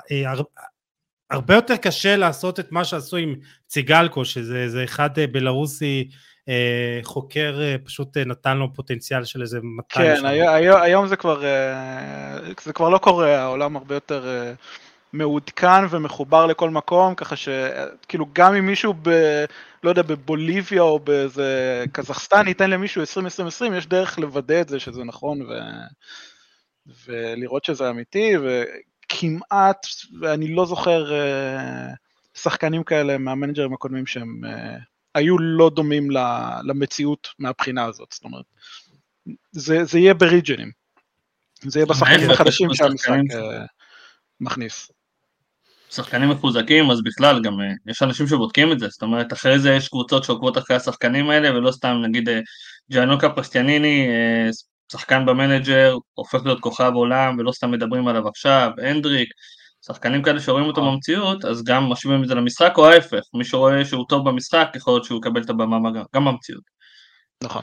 [1.32, 3.34] אה, הרבה יותר קשה לעשות את מה שעשו עם
[3.66, 6.08] ציגלקו, שזה אחד בלרוסי
[7.02, 11.42] חוקר פשוט נתן לו פוטנציאל של איזה 200 כן, היום, היום זה כבר,
[12.62, 14.24] זה כבר לא קורה, העולם הרבה יותר
[15.12, 19.10] מעודכן ומחובר לכל מקום, ככה שכאילו גם אם מישהו ב...
[19.84, 25.04] לא יודע, בבוליביה או באיזה קזחסטן ייתן למישהו 2020, יש דרך לוודא את זה שזה
[25.04, 25.46] נכון ו...
[27.06, 28.36] ולראות שזה אמיתי,
[29.12, 29.86] וכמעט,
[30.20, 31.94] ואני לא זוכר אה,
[32.34, 34.76] שחקנים כאלה מהמנג'רים הקודמים שהם אה,
[35.14, 36.08] היו לא דומים
[36.64, 38.44] למציאות מהבחינה הזאת, זאת אומרת,
[39.52, 40.70] זה, זה יהיה בריג'נים,
[41.62, 43.64] זה יהיה בשחקנים החדשים שהמשחק אה,
[44.40, 44.90] מכניס.
[45.90, 47.52] שחקנים מחוזקים, אז בכלל גם
[47.86, 51.56] יש אנשים שבודקים את זה, זאת אומרת אחרי זה יש קבוצות שעוקבות אחרי השחקנים האלה
[51.56, 52.28] ולא סתם נגיד
[52.92, 54.50] ג'אנוקה פסטיאניני, אה,
[54.92, 59.28] שחקן במנג'ר, הופך להיות כוכב עולם ולא סתם מדברים עליו עכשיו, הנדריק,
[59.86, 63.84] שחקנים כאלה שרואים אותו במציאות, אז גם משווים את זה למשחק או ההפך, מי שרואה
[63.84, 66.62] שהוא טוב במשחק יכול להיות שהוא יקבל את הבמה גם במציאות.
[67.42, 67.62] נכון.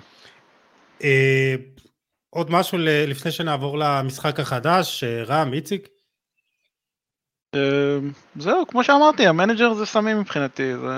[2.29, 5.87] עוד משהו לפני שנעבור למשחק החדש, רם, איציק?
[8.35, 10.89] זהו, כמו שאמרתי, המנג'ר זה סמים מבחינתי, זה...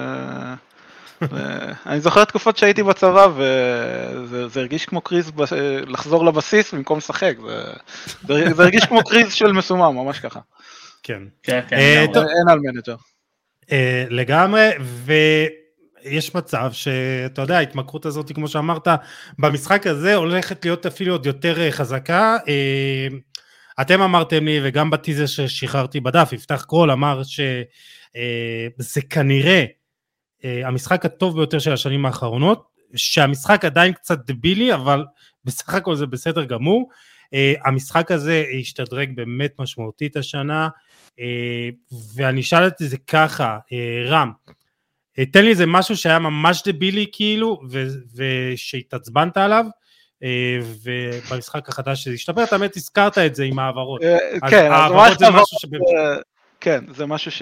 [1.86, 3.27] אני זוכר תקופות שהייתי בצבא
[4.25, 5.31] וזה הרגיש כמו קריז
[5.88, 7.36] לחזור לבסיס במקום לשחק,
[8.27, 10.39] זה הרגיש כמו קריז של מסומם, ממש ככה.
[11.03, 11.23] כן.
[11.43, 11.75] כן, כן.
[11.75, 12.95] אה, אין על מנג'ר.
[13.71, 14.69] אה, לגמרי,
[16.01, 18.88] ויש מצב שאתה יודע, ההתמכרות הזאת, כמו שאמרת,
[19.39, 22.38] במשחק הזה הולכת להיות אפילו עוד יותר אה, חזקה.
[23.81, 27.63] אתם אמרתם לי, וגם בטיזר ששחררתי בדף, יפתח קרול אמר שזה
[28.15, 29.65] אה, כנראה אה,
[30.43, 35.06] המשחק הטוב ביותר של השנים האחרונות, שהמשחק עדיין קצת דבילי, אבל
[35.45, 36.89] בסך הכל זה בסדר גמור.
[37.65, 40.69] המשחק הזה השתדרג באמת משמעותית השנה,
[42.15, 43.58] ואני אשאל את זה ככה,
[44.08, 44.32] רם,
[45.32, 47.62] תן לי איזה משהו שהיה ממש דבילי כאילו,
[48.15, 49.65] ושהתעצבנת עליו,
[50.84, 54.01] ובמשחק החדש שזה השתפר, אתה באמת הזכרת את זה עם העברות.
[54.49, 55.84] כן, העברות זה משהו שבאמת...
[56.60, 57.41] כן, זה משהו ש...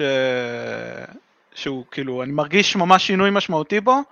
[1.54, 4.02] שהוא כאילו, אני מרגיש ממש שינוי משמעותי בו.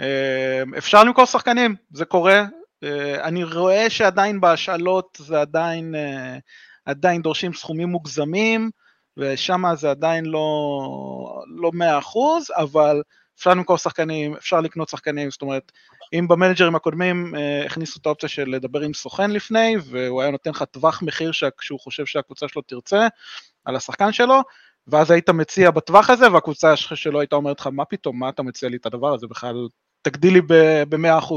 [0.00, 2.44] אה, אפשר למכור שחקנים, זה קורה.
[2.84, 6.38] אה, אני רואה שעדיין בהשאלות זה עדיין, אה,
[6.84, 8.70] עדיין דורשים סכומים מוגזמים,
[9.16, 13.02] ושם זה עדיין לא, לא 100%, אבל
[13.38, 15.72] אפשר למכור שחקנים, אפשר לקנות שחקנים, זאת אומרת,
[16.12, 17.34] אם במנג'רים הקודמים
[17.66, 21.80] הכניסו את האופציה של לדבר עם סוכן לפני, והוא היה נותן לך טווח מחיר שהוא
[21.80, 23.08] חושב שהקבוצה שלו תרצה
[23.64, 24.40] על השחקן שלו,
[24.86, 28.68] ואז היית מציע בטווח הזה, והקבוצה שלו הייתה אומרת לך, מה פתאום, מה אתה מציע
[28.68, 29.68] לי את הדבר הזה בכלל,
[30.02, 30.40] תגדיל לי
[30.88, 31.34] ב-100%.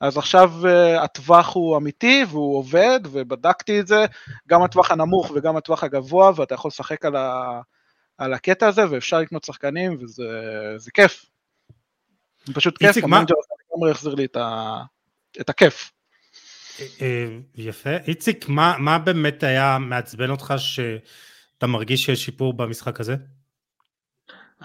[0.00, 4.04] אז עכשיו uh, הטווח הוא אמיתי והוא עובד, ובדקתי את זה,
[4.48, 7.60] גם הטווח הנמוך וגם הטווח הגבוה, ואתה יכול לשחק על, ה,
[8.18, 11.26] על הקטע הזה, ואפשר לקנות שחקנים, וזה כיף.
[12.54, 13.34] פשוט כיף, המנג'ר
[13.70, 14.76] לגמרי החזיר לי את, ה,
[15.40, 15.92] את הכיף.
[16.80, 17.96] אה, אה, יפה.
[18.06, 20.80] איציק, מה, מה באמת היה מעצבן אותך ש...
[21.58, 23.16] אתה מרגיש שיש שיפור במשחק הזה?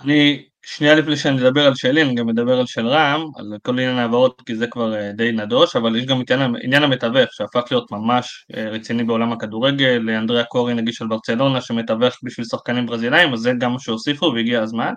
[0.03, 3.71] אני, שנייה לפני שאני אדבר על שלי, אני גם אדבר על של רם, על כל
[3.71, 7.63] עניין העברות, כי זה כבר אה, די נדוש, אבל יש גם עניין, עניין המתווך, שהפך
[7.71, 13.33] להיות ממש אה, רציני בעולם הכדורגל, אנדריה קורי נגיד של ברצלונה, שמתווך בשביל שחקנים ברזילאים,
[13.33, 14.93] אז זה גם מה שהוסיפו והגיע הזמן.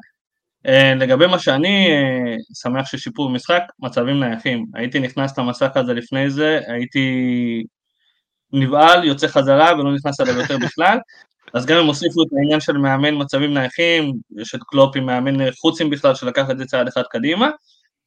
[0.66, 1.88] אה, לגבי מה שאני
[2.62, 4.66] שמח ששיפור במשחק, מצבים נייחים.
[4.74, 7.06] הייתי נכנס למסך הזה לפני זה, הייתי
[8.52, 10.98] נבהל, יוצא חזרה ולא נכנס אליו יותר בכלל.
[11.54, 15.50] אז גם הם הוסיפו את העניין של מאמן מצבים נייחים, יש את קלופ עם מאמן
[15.60, 17.50] חוצים בכלל שלקח את זה צעד אחד קדימה,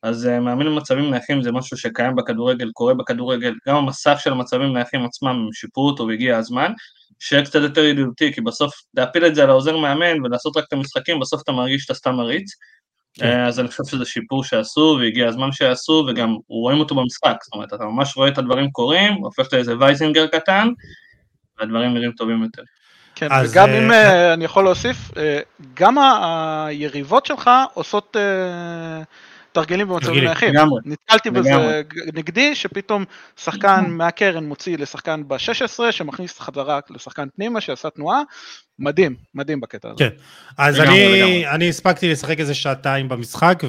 [0.04, 4.74] אז uh, מאמן מצבים נייחים זה משהו שקיים בכדורגל, קורה בכדורגל, גם המסך של המצבים
[4.74, 6.72] נייחים עצמם, הם שיפרו אותו והגיע הזמן,
[7.20, 10.74] שיהיה קצת יותר ידידותי, כי בסוף להפיל את זה על העוזר מאמן ולעשות רק את
[10.74, 12.52] המשחקים, בסוף אתה מרגיש שאתה סתם מריץ.
[13.14, 13.26] כן.
[13.26, 17.54] אה, אז אני חושב שזה שיפור שעשו, והגיע הזמן שעשו, וגם רואים אותו במשחק, זאת
[17.54, 20.68] אומרת, אתה ממש רואה את הדברים קורים, הופך לאיזה וייזינגר קטן,
[21.60, 22.64] והדברים נראים טובים יותר.
[23.16, 23.96] כן, אז, וגם אם uh,
[24.34, 25.16] אני יכול להוסיף, uh,
[25.74, 29.06] גם היריבות שלך עושות uh,
[29.56, 30.54] תרגילים במצבים נייחים.
[30.86, 31.82] נתקלתי בזה
[32.14, 33.06] נגדי, שפתאום
[33.38, 38.22] שחקן מהקרן מוציא לשחקן ב-16, שמכניס חזרה לשחקן פנימה, שעשה תנועה,
[38.80, 39.98] מדהים, מדהים בקטע הזה.
[39.98, 40.10] כן,
[40.58, 43.64] אז אני, אני הספקתי לשחק איזה שעתיים במשחק,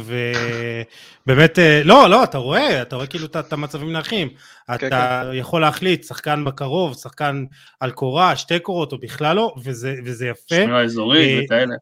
[1.25, 4.29] ובאמת, אה, לא, לא, אתה רואה, אתה רואה כאילו את המצבים נייחים.
[4.29, 5.37] כן, אתה כן.
[5.39, 7.45] יכול להחליט, שחקן בקרוב, שחקן
[7.81, 10.55] על קורה, שתי קורות, או בכלל לא, וזה, וזה יפה.
[10.55, 11.75] שמירה אזורית אה, וכאלה.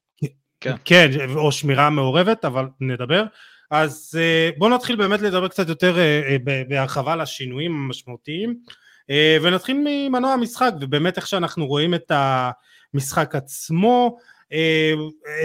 [0.61, 0.75] כן.
[0.85, 3.25] כן, או שמירה מעורבת, אבל נדבר.
[3.71, 8.59] אז אה, בואו נתחיל באמת לדבר קצת יותר אה, אה, בהרחבה על השינויים המשמעותיים
[9.43, 12.13] ונתחיל ממנוע המשחק ובאמת איך שאנחנו רואים את
[12.95, 14.17] המשחק עצמו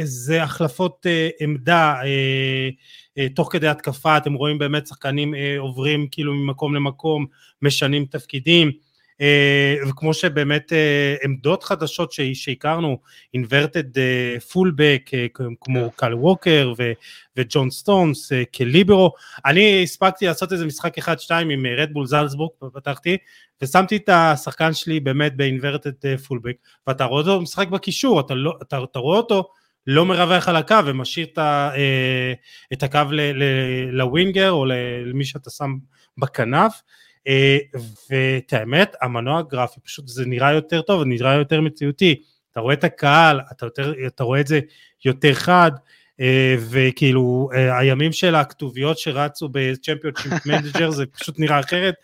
[0.03, 1.05] זה החלפות
[1.39, 1.95] עמדה
[3.35, 7.25] תוך כדי התקפה אתם רואים באמת שחקנים עוברים כאילו ממקום למקום
[7.61, 8.71] משנים תפקידים
[9.89, 12.97] וכמו שבאמת אה, עמדות חדשות שהכרנו,
[13.37, 13.99] inverted
[14.51, 15.25] פולבק אה,
[15.61, 16.73] כמו קל ווקר
[17.37, 19.11] וג'ון סטונס כליברו,
[19.45, 23.17] אני הספקתי לעשות איזה משחק אחד שתיים עם רדבול זלצבורג, פתחתי,
[23.61, 26.55] ושמתי את השחקן שלי באמת ב-inverted פולבק,
[26.87, 29.49] ואתה רואה אותו משחק בקישור, אתה, לא, אתה, אתה רואה אותו
[29.87, 31.39] לא מרווח על הקו ומשאיר את,
[32.73, 32.99] את הקו
[33.91, 34.65] לווינגר או
[35.05, 35.77] למי שאתה שם
[36.17, 36.79] בכנף, אה,
[38.09, 42.15] ואת האמת, המנוע הגרפי פשוט זה נראה יותר טוב, זה נראה יותר מציאותי.
[42.51, 44.59] אתה רואה את הקהל, אתה, יותר, אתה רואה את זה
[45.05, 45.71] יותר חד,
[46.19, 51.95] אה, וכאילו אה, הימים של הכתוביות שרצו בצ'מפיונשיפ מנג'ר זה פשוט נראה אחרת.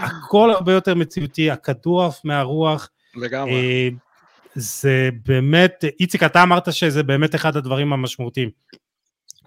[0.00, 2.90] הכל הרבה יותר מציאותי, הכדור עף מהרוח.
[3.16, 3.90] לגמרי.
[4.54, 8.50] זה באמת, איציק אתה אמרת שזה באמת אחד הדברים המשמעותיים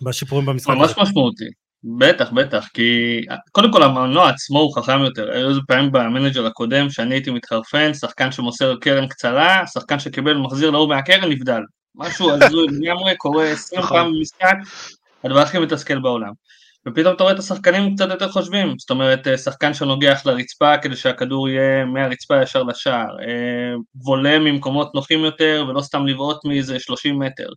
[0.01, 0.73] בשיפורים במשחק.
[0.73, 1.45] ממש משמעותי.
[1.83, 6.89] בטח, בטח, כי קודם כל המנוע עצמו הוא חכם יותר, היו איזה פעמים במנג'ר הקודם
[6.89, 11.61] שאני הייתי מתחרפן, שחקן שמוסר קרן קצרה, שחקן שקיבל מחזיר לאור מהקרן נבדל,
[11.95, 13.97] משהו הזוי לגמרי קורה עשרים נכון.
[13.97, 14.55] פעם במשחק,
[15.23, 16.31] הדבר הכי מתסכל בעולם.
[16.87, 21.49] ופתאום אתה רואה את השחקנים קצת יותר חושבים, זאת אומרת שחקן שנוגח לרצפה כדי שהכדור
[21.49, 27.47] יהיה מהרצפה ישר לשער, אה, וולה ממקומות נוחים יותר ולא סתם לבעוט מאיזה 30 מטר,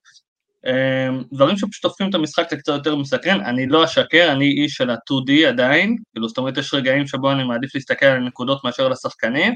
[1.33, 5.49] דברים שפשוט הופכים את המשחק לקצת יותר מסקרן, אני לא אשקר, אני איש של ה-2D
[5.49, 9.55] עדיין, כאילו זאת אומרת יש רגעים שבו אני מעדיף להסתכל על הנקודות מאשר על השחקנים,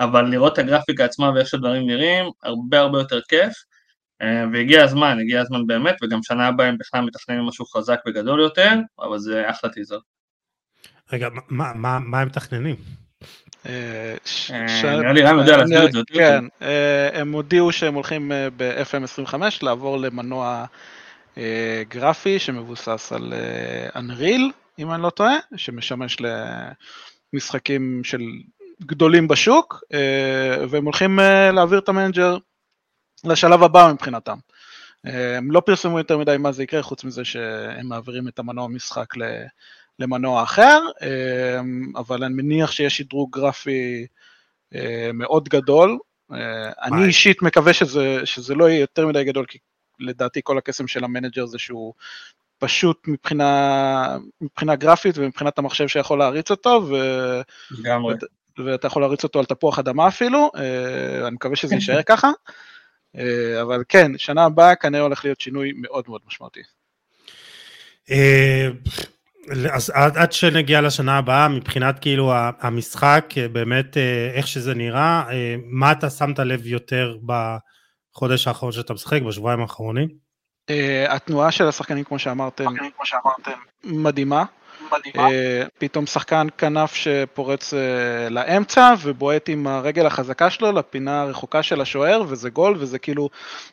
[0.00, 3.52] אבל לראות את הגרפיקה עצמה ואיך שדברים נראים, הרבה הרבה יותר כיף,
[4.22, 8.40] אמ, והגיע הזמן, הגיע הזמן באמת, וגם שנה הבאה הם בכלל מתכננים משהו חזק וגדול
[8.40, 9.98] יותר, אבל זה אחלה טיזר.
[11.12, 13.03] רגע, מה, מה, מה הם מתכננים?
[13.64, 16.44] נראה לי רם יודע להסביר את זה יותר כן,
[17.12, 20.64] הם הודיעו שהם הולכים ב-FM25 לעבור למנוע
[21.88, 23.34] גרפי שמבוסס על
[23.96, 26.16] אנריל, אם אני לא טועה, שמשמש
[27.32, 28.20] למשחקים של
[28.82, 29.84] גדולים בשוק,
[30.70, 31.18] והם הולכים
[31.52, 32.36] להעביר את המנג'ר
[33.24, 34.36] לשלב הבא מבחינתם.
[35.04, 39.06] הם לא פרסמו יותר מדי מה זה יקרה, חוץ מזה שהם מעבירים את המנוע משחק
[39.98, 40.80] למנוע אחר,
[41.96, 44.06] אבל אני מניח שיש שדרוג גרפי
[45.14, 45.98] מאוד גדול.
[46.82, 49.58] אני אישית מקווה שזה, שזה לא יהיה יותר מדי גדול, כי
[50.00, 51.94] לדעתי כל הקסם של המנג'ר זה שהוא
[52.58, 56.94] פשוט מבחינה, מבחינה גרפית ומבחינת המחשב שיכול להריץ אותו, ו...
[57.70, 58.14] לגמרי.
[58.64, 60.50] ואתה יכול להריץ אותו על תפוח אדמה אפילו,
[61.26, 62.30] אני מקווה שזה יישאר ככה.
[63.16, 66.60] אה, אבל כן, שנה הבאה כנראה הולך להיות שינוי מאוד מאוד משמעותי.
[69.50, 73.96] אה, אז עד, עד שנגיע לשנה הבאה, מבחינת כאילו המשחק, אה, באמת
[74.34, 75.24] איך שזה נראה,
[75.66, 80.08] מה אתה שמת לב יותר בחודש האחרון שאתה משחק, בשבועיים האחרונים?
[81.08, 82.64] התנועה של השחקנים, כמו שאמרתם,
[83.84, 84.44] מדהימה.
[84.92, 85.28] מדהימה.
[85.28, 87.76] Uh, פתאום שחקן כנף שפורץ uh,
[88.30, 93.28] לאמצע ובועט עם הרגל החזקה שלו לפינה הרחוקה של השוער וזה גול וזה כאילו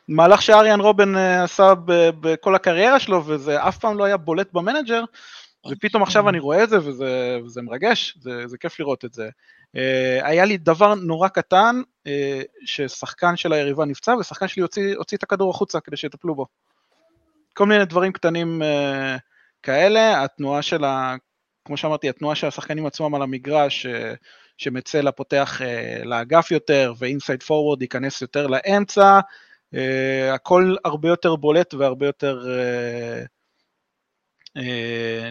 [0.08, 1.72] מהלך שאריאן רובן uh, עשה
[2.20, 5.04] בכל הקריירה שלו וזה אף פעם לא היה בולט במנג'ר
[5.70, 9.28] ופתאום עכשיו אני רואה את זה וזה, וזה מרגש, זה, זה כיף לראות את זה.
[9.76, 12.10] Uh, היה לי דבר נורא קטן uh,
[12.64, 16.46] ששחקן של היריבה נפצע ושחקן שלי הוציא, הוציא את הכדור החוצה כדי שיטפלו בו.
[17.54, 19.20] כל מיני דברים קטנים uh,
[19.62, 21.14] כאלה, התנועה של ה...
[21.64, 23.86] כמו שאמרתי, התנועה של השחקנים עצמם על המגרש,
[24.58, 25.60] שמצא לפותח
[26.04, 29.20] לאגף יותר, ואינסייד פורוורד ייכנס יותר לאמצע,
[30.32, 32.46] הכל הרבה יותר בולט והרבה יותר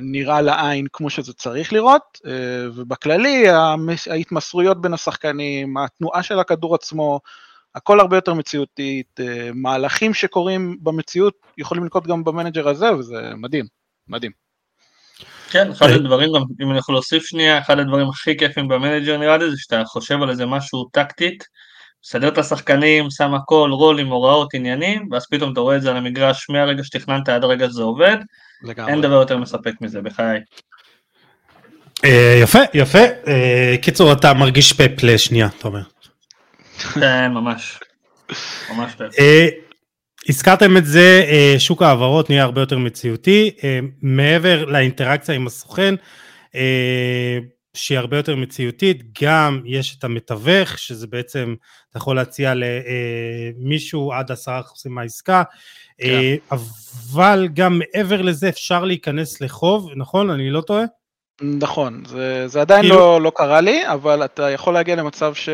[0.02, 2.20] נראה לעין כמו שזה צריך לראות,
[2.76, 3.46] ובכללי
[4.10, 7.20] ההתמסרויות בין השחקנים, התנועה של הכדור עצמו,
[7.76, 9.20] הכל הרבה יותר מציאותית,
[9.54, 13.66] מהלכים שקורים במציאות יכולים לקרות גם במנג'ר הזה, וזה מדהים.
[14.08, 14.32] מדהים.
[15.50, 19.38] כן, אחד הדברים, גם אם אני יכול להוסיף שנייה, אחד הדברים הכי כיפים במנג'ר נראה
[19.38, 21.44] לי זה שאתה חושב על איזה משהו טקטית,
[22.06, 25.98] מסדר את השחקנים, שם הכל, רולים, הוראות, עניינים, ואז פתאום אתה רואה את זה על
[25.98, 28.18] המגרש מהרגע שתכננת עד הרגע שזה עובד,
[28.64, 28.92] לגמרי.
[28.92, 30.40] אין דבר יותר מספק מזה, בחיי.
[32.06, 33.00] אה, יפה, יפה.
[33.28, 35.82] אה, קיצור, אתה מרגיש פאפ לשנייה, אתה אומר.
[36.94, 37.80] כן, ממש.
[38.70, 39.20] ממש פאפ.
[39.20, 39.48] אה,
[40.30, 41.26] הזכרתם את זה,
[41.58, 43.52] שוק ההעברות נהיה הרבה יותר מציאותי,
[44.02, 45.96] מעבר לאינטראקציה עם הסוכן,
[47.74, 51.56] שהיא הרבה יותר מציאותית, גם יש את המתווך, שזה בעצם,
[51.90, 55.44] אתה יכול להציע למישהו עד עשרה אחוזים מהעסקה,
[55.98, 56.36] כן.
[56.52, 60.30] אבל גם מעבר לזה אפשר להיכנס לחוב, נכון?
[60.30, 60.84] אני לא טועה?
[61.42, 62.96] נכון, זה, זה עדיין כאילו...
[62.96, 65.50] לא, לא קרה לי, אבל אתה יכול להגיע למצב ש...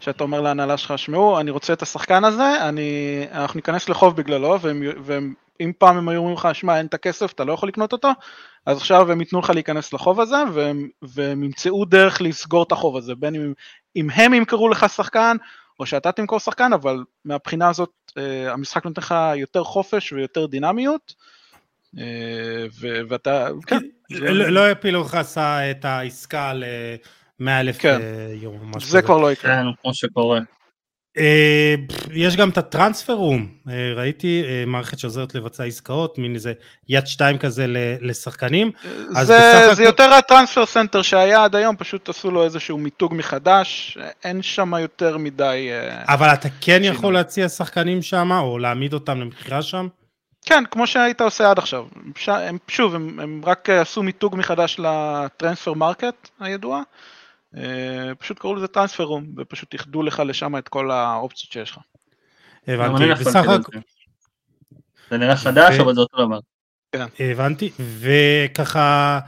[0.00, 4.58] שאתה אומר להנהלה שלך, שמעו, אני רוצה את השחקן הזה, אני, אנחנו ניכנס לחוב בגללו,
[5.04, 8.08] ואם פעם הם היו אומרים לך, שמע, אין את הכסף, אתה לא יכול לקנות אותו,
[8.66, 12.96] אז עכשיו הם ייתנו לך להיכנס לחוב הזה, והם, והם ימצאו דרך לסגור את החוב
[12.96, 13.52] הזה, בין אם,
[13.96, 15.36] אם הם ימכרו לך שחקן,
[15.80, 21.14] או שאתה תמכור שחקן, אבל מהבחינה הזאת אה, המשחק נותן לך יותר חופש ויותר דינמיות.
[21.98, 22.66] אה,
[23.08, 23.78] ואתה, כן.
[24.28, 25.18] לא יפילו לך
[25.70, 26.64] את העסקה ל...
[27.40, 28.00] 100 אלף כן.
[28.00, 28.58] אה, יורו.
[28.80, 29.56] זה כבר לא יקרה.
[29.56, 30.40] כן, כמו שקורה.
[31.18, 31.74] אה,
[32.12, 36.52] יש גם את ה transfer room, אה, ראיתי מערכת שעוזרת לבצע עסקאות, מין איזה
[36.88, 37.66] יד שתיים כזה
[38.00, 38.70] לשחקנים.
[39.22, 43.98] זה, זה יותר ה transfer center שהיה עד היום, פשוט עשו לו איזשהו מיתוג מחדש,
[44.24, 45.68] אין שם יותר מדי...
[46.08, 46.94] אבל אתה כן שינו.
[46.94, 49.88] יכול להציע שחקנים שם, או להעמיד אותם למכירה שם?
[50.46, 51.84] כן, כמו שהיית עושה עד עכשיו.
[52.26, 56.82] הם, שוב, הם, הם רק עשו מיתוג מחדש ל transfer market הידוע.
[57.56, 61.78] אה, פשוט קראו לזה transfer room, ופשוט איחדו לך לשם את כל האופציות שיש לך.
[62.66, 63.78] הבנתי, בסך הכל...
[65.10, 66.38] זה נראה חדש, אבל זה אותו דבר.
[66.92, 67.06] כן.
[67.20, 69.18] הבנתי, וככה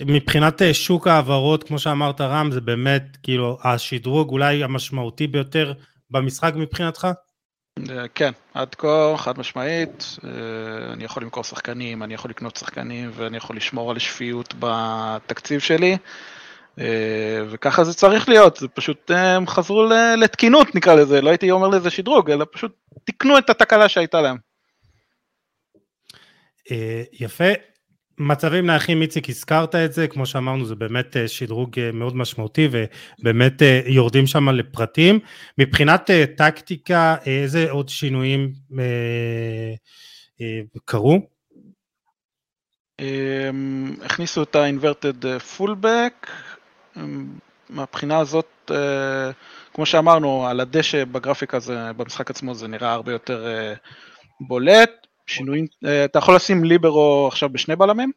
[0.00, 5.72] מבחינת אה, שוק ההעברות, כמו שאמרת רם, זה באמת כאילו השדרוג אולי המשמעותי ביותר
[6.10, 7.08] במשחק מבחינתך?
[7.90, 10.16] אה, כן, עד כה חד משמעית,
[10.92, 15.96] אני יכול למכור שחקנים, אני יכול לקנות שחקנים ואני יכול לשמור על שפיות בתקציב שלי.
[16.78, 21.50] אה, וככה זה צריך להיות, זה פשוט אה, הם חזרו לתקינות נקרא לזה, לא הייתי
[21.50, 22.72] אומר לזה שדרוג, אלא פשוט
[23.04, 24.36] תיקנו את התקלה שהייתה להם.
[26.70, 27.52] אה, יפה.
[28.18, 34.26] מצבים נייחים, איציק, הזכרת את זה, כמו שאמרנו, זה באמת שדרוג מאוד משמעותי, ובאמת יורדים
[34.26, 35.20] שם לפרטים.
[35.58, 38.52] מבחינת טקטיקה, איזה עוד שינויים
[40.84, 41.20] קרו?
[44.04, 45.24] הכניסו את ה-inverted
[45.56, 46.28] fullback,
[47.70, 48.70] מהבחינה הזאת,
[49.74, 53.46] כמו שאמרנו, על הדשא בגרפיקה זה, במשחק עצמו זה נראה הרבה יותר
[54.40, 54.90] בולט,
[55.26, 55.66] שינויים,
[56.04, 58.12] אתה יכול לשים ליברו עכשיו בשני בלמים?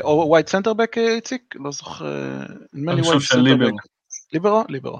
[0.00, 1.54] או wide center back איציק?
[1.54, 2.04] לא זוכר,
[2.72, 3.72] נדמה לי wide center back.
[4.32, 4.64] ליברו?
[4.68, 4.98] ליברו.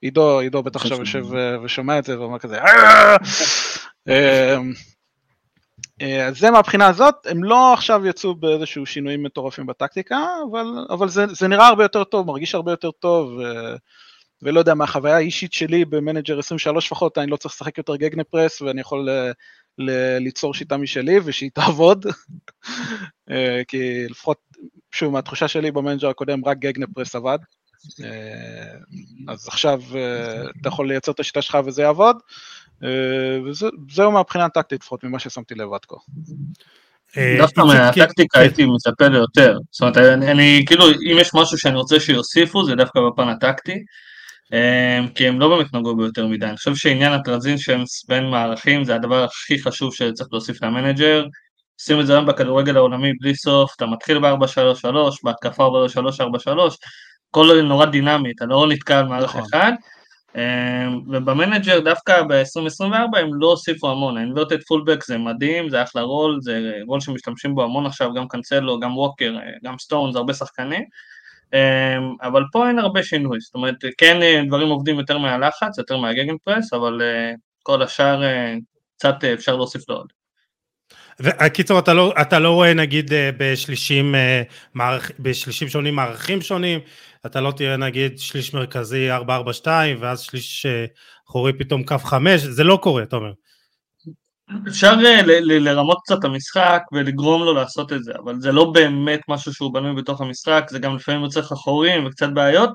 [0.00, 1.24] עידו, עידו בטח עכשיו יושב
[1.64, 3.16] ושומע את זה ואומר כזה, אה,
[6.28, 11.26] אז זה מהבחינה הזאת, הם לא עכשיו יצאו באיזשהו שינויים מטורפים בטקטיקה, אבל, אבל זה,
[11.26, 13.40] זה נראה הרבה יותר טוב, מרגיש הרבה יותר טוב,
[14.42, 18.80] ולא יודע, מהחוויה האישית שלי במנג'ר 23 לפחות, אני לא צריך לשחק יותר Gegenpress, ואני
[18.80, 19.32] יכול ל,
[19.78, 22.06] ל, ליצור שיטה משלי ושהיא תעבוד,
[23.30, 24.38] אה, כי לפחות,
[24.92, 27.38] שוב, מהתחושה שלי במנג'ר הקודם, רק Gegenpress עבד,
[28.04, 29.82] אה, אז עכשיו
[30.60, 32.16] אתה יכול לייצר את השיטה שלך וזה יעבוד.
[32.84, 35.96] אה, וזהו מהבחינה הטקטית, לפחות ממה ששמתי לב עד כה.
[37.16, 38.40] אה, דווקא מהטקטיקה כן.
[38.40, 39.58] הייתי מצפה ליותר.
[39.70, 43.84] זאת אומרת, אני כאילו, אם יש משהו שאני רוצה שיוסיפו, זה דווקא בפן הטקטי.
[44.52, 46.46] אה, כי הם לא באמת נגעו ביותר מדי.
[46.46, 51.24] אני חושב שעניין ה transitions בין מערכים זה הדבר הכי חשוב שצריך להוסיף למנג'ר.
[51.80, 54.86] עושים את זה היום בכדורגל העולמי בלי סוף, אתה מתחיל ב-4-3-3,
[55.24, 56.50] בהתקפה ב-3-4-3,
[57.30, 59.42] הכל נורא דינמי, אתה לא נתקע על מערך נכון.
[59.50, 59.72] אחד.
[60.36, 66.02] אמ, ובמנג'ר דווקא ב-2024 הם לא הוסיפו המון, ה inverted fullback זה מדהים, זה אחלה
[66.02, 70.84] רול, זה רול שמשתמשים בו המון עכשיו, גם קאנצלו, גם ווקר, גם סטונס, הרבה שחקנים,
[71.54, 75.96] אמ, אבל פה אין הרבה שינוי, זאת אומרת כן אה, דברים עובדים יותר מהלחץ, יותר
[75.96, 78.54] מה Gegenpress, אבל אה, כל השאר אה,
[78.96, 80.12] קצת אפשר להוסיף לו עוד.
[81.20, 84.14] הקיצור, אתה לא, אתה לא רואה נגיד בשלישים,
[84.74, 86.80] מערכ, בשלישים שונים מערכים שונים,
[87.26, 89.66] אתה לא תראה נגיד שליש מרכזי 4-4-2
[90.00, 90.84] ואז שליש אה,
[91.28, 93.32] אחורי פתאום קו 5, זה לא קורה, אתה אומר.
[94.68, 99.20] אפשר אה, לרמות קצת את המשחק ולגרום לו לעשות את זה, אבל זה לא באמת
[99.28, 102.70] משהו שהוא בנוי בתוך המשחק, זה גם לפעמים יוצא לך חורים וקצת בעיות.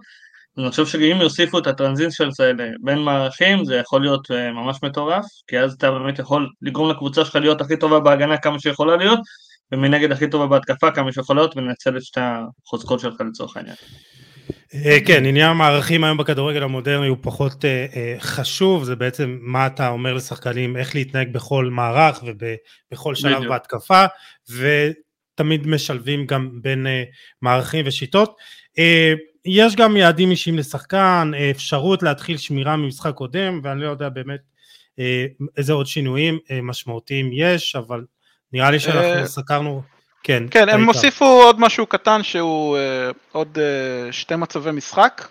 [0.57, 5.25] אני חושב שאם יוסיפו את הטרנזישנס האלה בין מערכים זה יכול להיות אה, ממש מטורף,
[5.47, 9.19] כי אז אתה באמת יכול לגרום לקבוצה שלך להיות הכי טובה בהגנה כמה שיכולה להיות,
[9.71, 13.75] ומנגד הכי טובה בהתקפה כמה שיכולה להיות, ולנצל את שתי החוזקות שלך לצורך העניין.
[14.85, 19.67] אה, כן, עניין המערכים היום בכדורגל המודרני הוא פחות אה, אה, חשוב, זה בעצם מה
[19.67, 24.05] אתה אומר לשחקנים, איך להתנהג בכל מערך ובכל שלב בהתקפה,
[24.49, 26.87] ותמיד משלבים גם בין
[27.41, 28.37] מערכים ושיטות.
[29.45, 34.39] יש גם יעדים אישיים לשחקן, אפשרות להתחיל שמירה ממשחק קודם, ואני לא יודע באמת
[35.57, 38.05] איזה עוד שינויים משמעותיים יש, אבל
[38.53, 39.81] נראה לי שאנחנו סקרנו
[40.27, 40.43] כן.
[40.51, 45.27] כן, הם הוסיפו עוד משהו קטן שהוא uh, עוד uh, שתי מצבי משחק.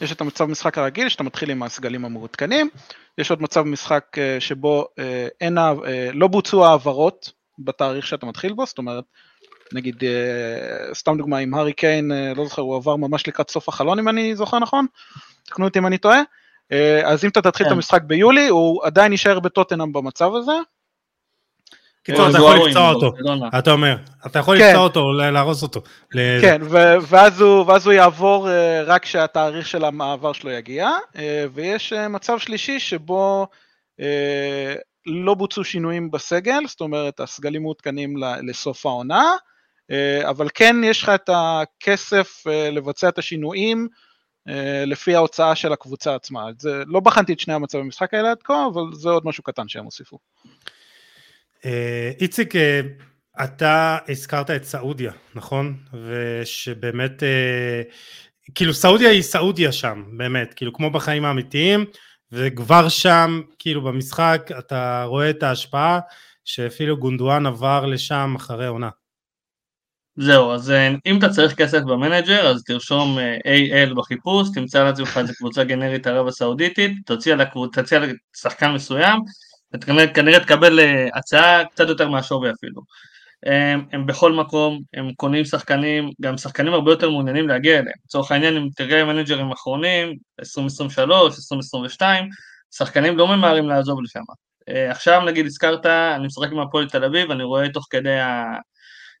[0.00, 2.68] יש את המצב משחק הרגיל, שאתה מתחיל עם הסגלים המעודכנים,
[3.18, 5.02] יש עוד מצב משחק uh, שבו uh,
[5.40, 5.62] אין, uh,
[6.12, 9.04] לא בוצעו העברות בתאריך שאתה מתחיל בו, זאת אומרת,
[9.72, 13.68] נגיד, uh, סתם דוגמה, עם הארי קיין, uh, לא זוכר, הוא עבר ממש לקראת סוף
[13.68, 14.86] החלון אם אני זוכר נכון,
[15.46, 17.72] תקנו אותי אם אני טועה, uh, אז אם אתה תתחיל כן.
[17.72, 20.52] את המשחק ביולי, הוא עדיין יישאר בטוטנאם במצב הזה,
[22.04, 23.12] קיצור, אתה יכול לפצוע אותו,
[23.58, 25.82] אתה אומר, אתה יכול לפצוע אותו, להרוס אותו.
[26.40, 26.60] כן,
[27.08, 32.80] ואז הוא יעבור אה, רק כשהתאריך של המעבר שלו יגיע, אה, ויש אה, מצב שלישי
[32.80, 33.46] שבו
[35.06, 38.14] לא בוצעו שינויים בסגל, זאת אומרת הסגלים מעודכנים
[38.48, 39.32] לסוף העונה,
[40.24, 43.88] אבל כן יש לך את הכסף לבצע את השינויים
[44.86, 46.46] לפי ההוצאה של הקבוצה עצמה.
[46.58, 49.68] זה, לא בחנתי את שני המצבי המשחק האלה עד כה, אבל זה עוד משהו קטן
[49.68, 50.18] שהם הוסיפו.
[51.64, 52.80] אה, איציק, אה,
[53.44, 55.76] אתה הזכרת את סעודיה, נכון?
[56.06, 57.82] ושבאמת, אה,
[58.54, 61.84] כאילו סעודיה היא סעודיה שם, באמת, כאילו כמו בחיים האמיתיים,
[62.32, 66.00] וכבר שם, כאילו במשחק, אתה רואה את ההשפעה
[66.44, 68.88] שאפילו גונדואן עבר לשם אחרי עונה.
[70.16, 70.72] זהו, אז
[71.06, 76.26] אם אתה צריך כסף במנג'ר, אז תרשום AL בחיפוש, תמצא לעצמך איזה קבוצה גנרית ערב
[76.26, 77.36] הסעודיתית, תציע
[78.34, 79.20] לשחקן מסוים,
[80.14, 82.82] כנראה תקבל אה, הצעה קצת יותר מהשווי אפילו.
[83.46, 87.96] הם, הם בכל מקום, הם קונים שחקנים, גם שחקנים הרבה יותר מעוניינים להגיע אליהם.
[88.04, 92.28] לצורך העניין, אם תראה מנג'רים אחרונים, 2023, 2022,
[92.70, 94.20] שחקנים לא ממהרים לעזוב לשם.
[94.68, 98.18] אה, עכשיו נגיד הזכרת, אני משחק עם הפועל תל אביב, אני רואה תוך כדי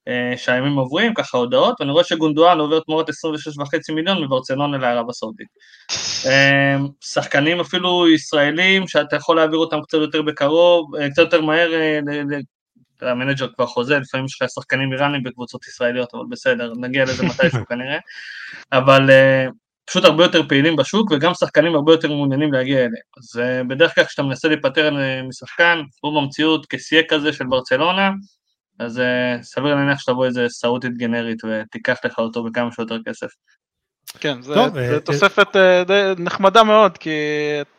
[0.08, 5.48] אה, שהימים עוברים, ככה הודעות, ואני רואה שגונדואן עובר תמורת 26.5 מיליון מברצלונה לערב הסעודית.
[6.26, 11.70] אה, שחקנים אפילו ישראלים, שאתה יכול להעביר אותם קצת יותר בקרוב, אה, קצת יותר מהר,
[13.00, 17.66] המנג'ר כבר חוזה, לפעמים יש לך שחקנים איראנים בקבוצות ישראליות, אבל בסדר, נגיע לזה מתישהו
[17.70, 17.98] כנראה,
[18.72, 19.10] אבל
[19.84, 22.92] פשוט הרבה יותר פעילים בשוק, וגם שחקנים הרבה יותר מעוניינים להגיע אליהם.
[23.18, 24.96] אז בדרך כלל כשאתה מנסה להיפטר
[25.28, 28.10] משחקן, הוא במציאות כסיה כזה של ברצלונה,
[28.78, 29.02] אז
[29.42, 33.28] סביר להניח שתבוא איזה סעודית גנרית ותיקח לך אותו בכמה שיותר כסף.
[34.20, 37.10] כן, זה, טוב, זה uh, תוספת uh, די נחמדה מאוד, כי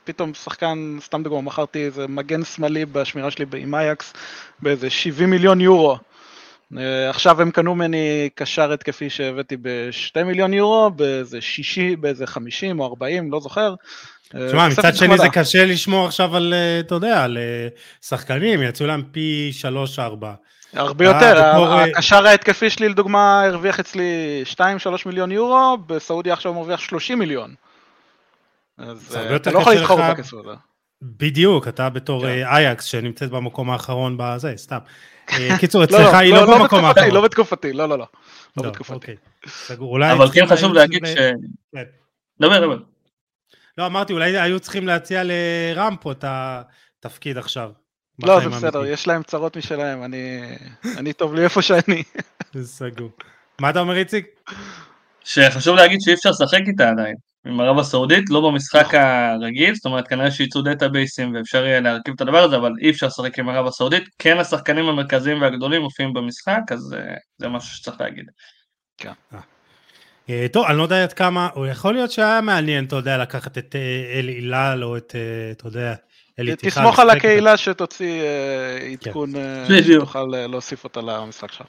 [0.04, 4.14] פתאום שחקן, סתם דוגמא, מכרתי איזה מגן שמאלי בשמירה שלי עם אייקס
[4.60, 5.98] באיזה 70 מיליון יורו.
[6.74, 6.78] Uh,
[7.10, 12.86] עכשיו הם קנו ממני קשר התקפי שהבאתי ב-2 מיליון יורו, באיזה 60, באיזה 50 או
[12.86, 13.76] 40, לא זוכר.
[14.48, 17.38] תשמע, מצד שני זה קשה לשמור עכשיו על, אתה יודע, על
[18.02, 19.52] שחקנים, יצאו להם פי
[19.98, 20.26] 3-4.
[20.74, 24.60] הרבה יותר, אה, הקשר ההתקפי שלי לדוגמה הרוויח אצלי 2-3
[25.06, 27.54] מיליון יורו, בסעודיה עכשיו הוא מרוויח 30 מיליון.
[28.78, 30.54] אז אה, אתה לא יכול להתחור בכסף הזה.
[31.02, 32.28] בדיוק, אתה בתור כן.
[32.28, 34.78] אה, אייקס שנמצאת במקום האחרון בזה, סתם.
[35.60, 37.12] קיצור, לא, אצלך לא, היא לא, לא במקום האחרון.
[37.12, 38.08] לא בתקופתי, לא, לא, לא.
[38.58, 38.94] לא בתקופתי.
[38.94, 39.16] אוקיי.
[40.12, 41.16] אבל כן חשוב להגיד ש...
[41.16, 41.36] כן.
[42.42, 42.78] דבר, דבר.
[43.78, 47.72] לא, אמרתי, אולי היו צריכים להציע לרם פה את התפקיד עכשיו.
[48.24, 50.42] לא, זה בסדר, יש להם צרות משלהם, אני,
[50.98, 52.04] אני טוב לי איפה שאני.
[52.62, 53.10] סגור.
[53.62, 54.26] מה אתה אומר, איציק?
[55.24, 57.16] שחשוב להגיד שאי אפשר לשחק איתה עדיין.
[57.46, 62.22] עם ערב הסעודית, לא במשחק הרגיל, זאת אומרת כנראה שייצאו דאטאבייסים ואפשר יהיה להרכיב את
[62.22, 64.04] הדבר הזה, אבל אי אפשר לשחק עם ערב הסעודית.
[64.20, 68.26] כן השחקנים המרכזיים והגדולים מופיעים במשחק, אז uh, זה משהו שצריך להגיד.
[68.98, 69.12] כן.
[70.28, 73.58] Uh, טוב, אני לא יודע עד כמה, או יכול להיות שהיה מעניין, אתה יודע, לקחת
[73.58, 73.76] את
[74.14, 75.16] אלי הילל או את,
[75.52, 75.94] אתה יודע,
[76.58, 81.68] תסמוך על הקהילה שתוציא אה, עדכון, אה, שתוכל אה, להוסיף אותה למשחק שלך.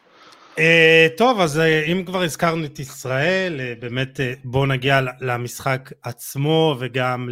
[1.17, 1.61] טוב, אז
[1.93, 7.29] אם כבר הזכרנו את ישראל, באמת בואו נגיע למשחק עצמו וגם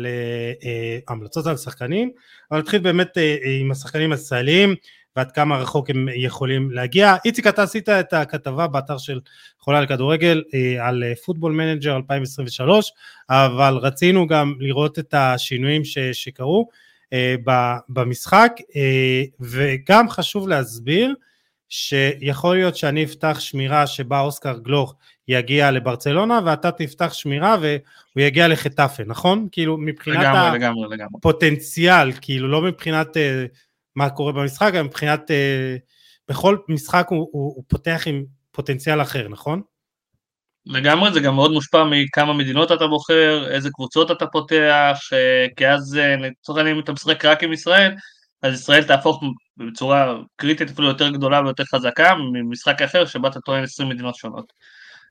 [1.09, 2.11] להמלצות על שחקנים,
[2.51, 3.19] אבל נתחיל באמת
[3.61, 4.75] עם השחקנים הישראלים
[5.17, 7.17] ועד כמה רחוק הם יכולים להגיע.
[7.25, 9.21] איציק, אתה עשית את הכתבה באתר של
[9.59, 10.43] חולה לכדורגל
[10.81, 12.93] על Football Manager 2023,
[13.31, 15.83] אבל רצינו גם לראות את השינויים
[16.13, 16.69] שקרו.
[17.15, 17.35] אה,
[17.89, 21.15] במשחק, אה, וגם חשוב להסביר
[21.69, 24.95] שיכול להיות שאני אפתח שמירה שבה אוסקר גלוך
[25.29, 29.49] יגיע לברצלונה ואתה תפתח שמירה והוא יגיע לחטאפה, נכון?
[29.53, 31.13] כאילו מבחינת לגמרי, לגמרי, לגמרי.
[31.19, 33.21] הפוטנציאל, כאילו לא מבחינת uh,
[33.97, 35.81] מה קורה במשחק, אלא מבחינת, uh,
[36.29, 39.63] בכל משחק הוא, הוא, הוא פותח עם פוטנציאל אחר, נכון?
[40.67, 44.99] לגמרי, זה גם מאוד מושפע מכמה מדינות אתה בוחר, איזה קבוצות אתה פותח,
[45.57, 47.95] כי אז אה, לצורך העניין אם אתה משחק רק עם ישראל,
[48.43, 49.23] אז ישראל תהפוך
[49.57, 54.53] בצורה קריטית אפילו יותר גדולה ויותר חזקה ממשחק אחר שבה אתה טוען 20 מדינות שונות.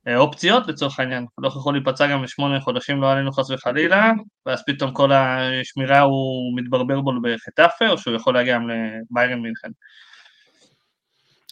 [0.08, 4.12] אה, אופציות לצורך העניין, לא יכול להיפצע גם לשמונה חודשים לא עלינו חס וחלילה,
[4.46, 9.70] ואז פתאום כל השמירה הוא מתברבר בו בחטאפה, או שהוא יכול להגיע גם לביירן מינכן.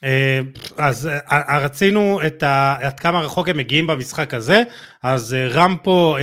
[0.03, 0.39] אה,
[0.77, 4.63] אז אה, אה, רצינו את ה, עד כמה רחוק הם מגיעים במשחק הזה,
[5.03, 6.17] אז רם פה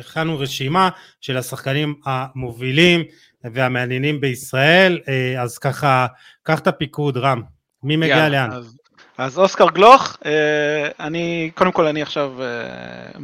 [0.00, 0.88] הכנו רשימה
[1.20, 3.04] של השחקנים המובילים
[3.44, 5.00] והמעניינים בישראל,
[5.40, 6.06] אז ככה,
[6.42, 7.42] קח את הפיקוד רם,
[7.82, 8.50] מי מגיע yeah, לאן?
[8.52, 8.76] אז,
[9.18, 10.16] אז אוסקר גלוך,
[11.00, 12.32] אני, קודם כל אני עכשיו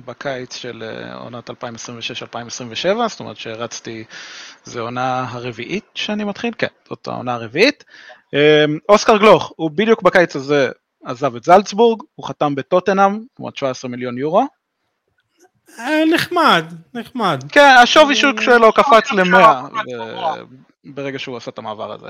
[0.05, 0.83] בקיץ של
[1.15, 1.55] עונת 2026-2027,
[3.09, 4.05] זאת אומרת שרצתי,
[4.65, 7.85] זו עונה הרביעית שאני מתחיל, כן, זאת העונה הרביעית.
[8.35, 10.69] אמ, אוסקר גלוך, הוא בדיוק בקיץ הזה
[11.05, 14.47] עזב את זלצבורג, הוא חתם בטוטנאם, כמעט 17 מיליון יורו.
[15.79, 16.65] אה, נחמד,
[16.95, 17.45] נחמד.
[17.49, 19.39] כן, השווי שוק שלו קפץ ל-100
[20.85, 22.09] ברגע שהוא עשה את המעבר הזה.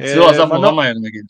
[0.00, 1.24] אצלו עזב נורא אה, מהר נגיד.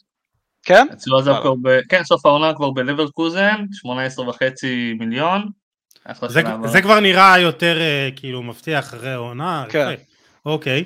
[0.62, 0.86] כן?
[0.92, 1.80] אצלו עזב כבר ב...
[1.88, 5.48] כן, סוף העונה כבר בלברקוזן, 18 וחצי מיליון.
[6.64, 9.64] זה כבר נראה יותר אה, כאילו מבטיח אחרי העונה.
[9.68, 9.94] כן.
[10.46, 10.84] אוקיי.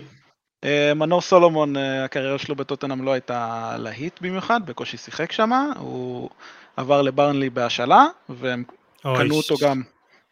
[0.64, 6.30] אה, מנור סולומון, אה, הקריירה שלו בטוטנאם לא הייתה להיט במיוחד, בקושי שיחק שם, הוא
[6.76, 8.64] עבר לברנלי בהשאלה, והם
[9.02, 9.82] קנו אותו גם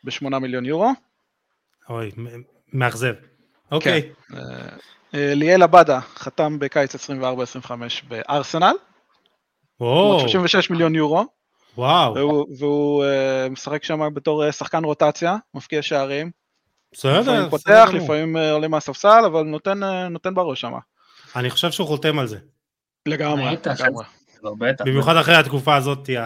[0.05, 0.93] בשמונה מיליון יורו.
[1.91, 2.11] אוי,
[2.73, 3.15] מאכזב.
[3.73, 4.03] אוקיי.
[4.03, 4.37] כן.
[5.15, 6.99] אה, ליאל עבדה חתם בקיץ 24-25
[8.09, 8.75] בארסנל.
[9.81, 10.21] וואו.
[10.21, 11.25] 36 מיליון יורו.
[11.77, 12.15] וואו.
[12.15, 13.05] והוא, והוא
[13.51, 16.31] משחק שם בתור שחקן רוטציה, מבקיע שערים.
[16.93, 17.21] בסדר.
[17.21, 20.73] לפעמים פותח, לפעמים אה, עולה מהספסל, אבל נותן, אה, נותן בראש שם.
[21.37, 22.39] אני חושב שהוא חותם על זה.
[23.07, 24.05] לגמרי, לגמרי.
[24.85, 26.11] במיוחד אחרי התקופה הזאת,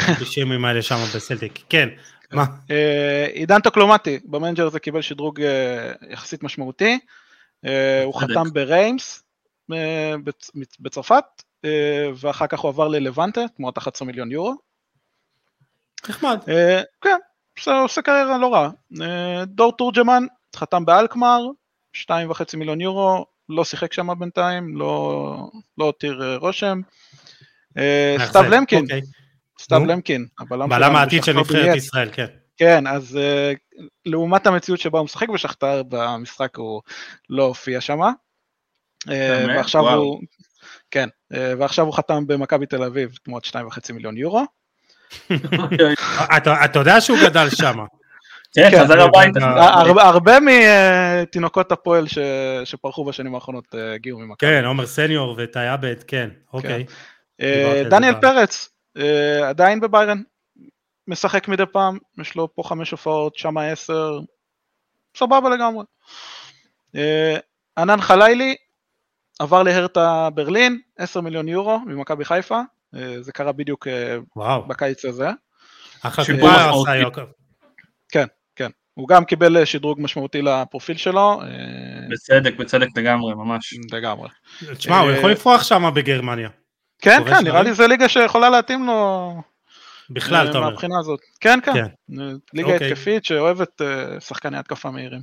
[0.00, 1.58] האנטישמים האלה שם בסלטיק.
[1.68, 1.88] כן,
[2.32, 2.44] מה?
[2.70, 5.40] אה, עידן טוקלומטי, במנג'ר הזה קיבל שדרוג
[6.10, 6.98] יחסית משמעותי.
[8.04, 9.22] הוא חתם בריימס
[10.80, 11.24] בצרפת,
[12.16, 14.54] ואחר כך הוא עבר ללבנטה, תמורת 11 מיליון יורו.
[16.08, 16.38] נחמד.
[17.00, 17.16] כן,
[17.64, 18.70] עושה קריירה לא רע.
[19.02, 20.24] אה, דור תורג'מן
[20.56, 21.40] חתם באלקמר,
[21.96, 26.80] 2.5 מיליון יורו, לא שיחק שם בינתיים, לא, לא הותיר אה, רושם.
[27.78, 29.00] אה, סתיו למקין, אוקיי.
[29.60, 32.26] סתיו למקין, הבלם העתיד של נבחרת ישראל, כן.
[32.56, 36.82] כן, אז uh, לעומת המציאות שבה הוא משחק בשכתר, במשחק הוא
[37.30, 38.00] לא הופיע שם.
[38.00, 39.10] Uh,
[39.48, 39.94] ועכשיו.
[39.94, 40.20] הוא,
[40.90, 44.44] כן, uh, ועכשיו הוא חתם במכבי תל אביב תמורת 2.5 מיליון יורו.
[46.64, 47.78] אתה יודע שהוא גדל שם.
[48.54, 49.38] כן, כן, חזר הביתה.
[49.46, 52.18] הר- הרבה מתינוקות הפועל ש-
[52.64, 54.36] שפרחו בשנים האחרונות אה, הגיעו ממכבי.
[54.50, 56.84] כן, עומר סניור וטי עבד, כן, אוקיי.
[57.40, 58.14] אה, דניאל.
[58.20, 60.22] פרץ, אה, עדיין בביירן,
[61.08, 64.20] משחק מדי פעם, יש לו פה חמש הופעות, שמה עשר,
[65.16, 65.84] סבבה לגמרי.
[66.96, 67.36] אה,
[67.78, 68.54] ענן חלילי
[69.38, 72.62] עבר להרטה ברלין, 10 מיליון יורו ממכבי חיפה, אה,
[73.20, 75.28] זה קרה בדיוק אה, וואו, בקיץ הזה.
[76.02, 76.54] אחלה משמעותי.
[76.82, 77.24] עשה יוקר.
[78.08, 78.26] כן,
[78.56, 78.70] כן.
[78.94, 81.46] הוא גם קיבל אה, שדרוג משמעותי לפרופיל שלו, אה,
[82.10, 83.74] בצדק, בצדק לגמרי, ממש.
[83.92, 84.28] לגמרי.
[84.76, 86.48] תשמע, הוא אה, יכול לפרוח שם בגרמניה.
[87.02, 87.62] כן, כן, נראה?
[87.62, 89.32] לי זה ליגה שיכולה להתאים לו
[90.10, 90.70] בכלל, אה, אתה אומר.
[90.70, 91.20] מהבחינה הזאת.
[91.40, 91.72] כן, כן.
[91.72, 92.20] כן.
[92.20, 92.86] אה, ליגה אוקיי.
[92.86, 95.22] התקפית שאוהבת אה, שחקני התקפה מהירים.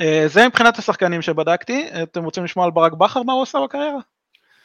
[0.00, 4.00] אה, זה מבחינת השחקנים שבדקתי, אתם רוצים לשמוע על ברק בכר מה הוא עשה בקריירה?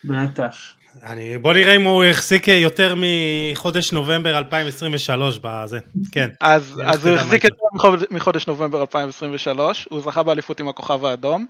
[0.04, 0.74] בטח.
[1.04, 5.80] אני, בוא נראה אם הוא החזיק יותר מחודש נובמבר 2023 בזה,
[6.12, 6.30] כן.
[6.42, 7.44] אז, אז הוא החזיק.
[7.44, 11.46] יותר מחודש, מחודש נובמבר 2023, הוא זכה באליפות עם הכוכב האדום,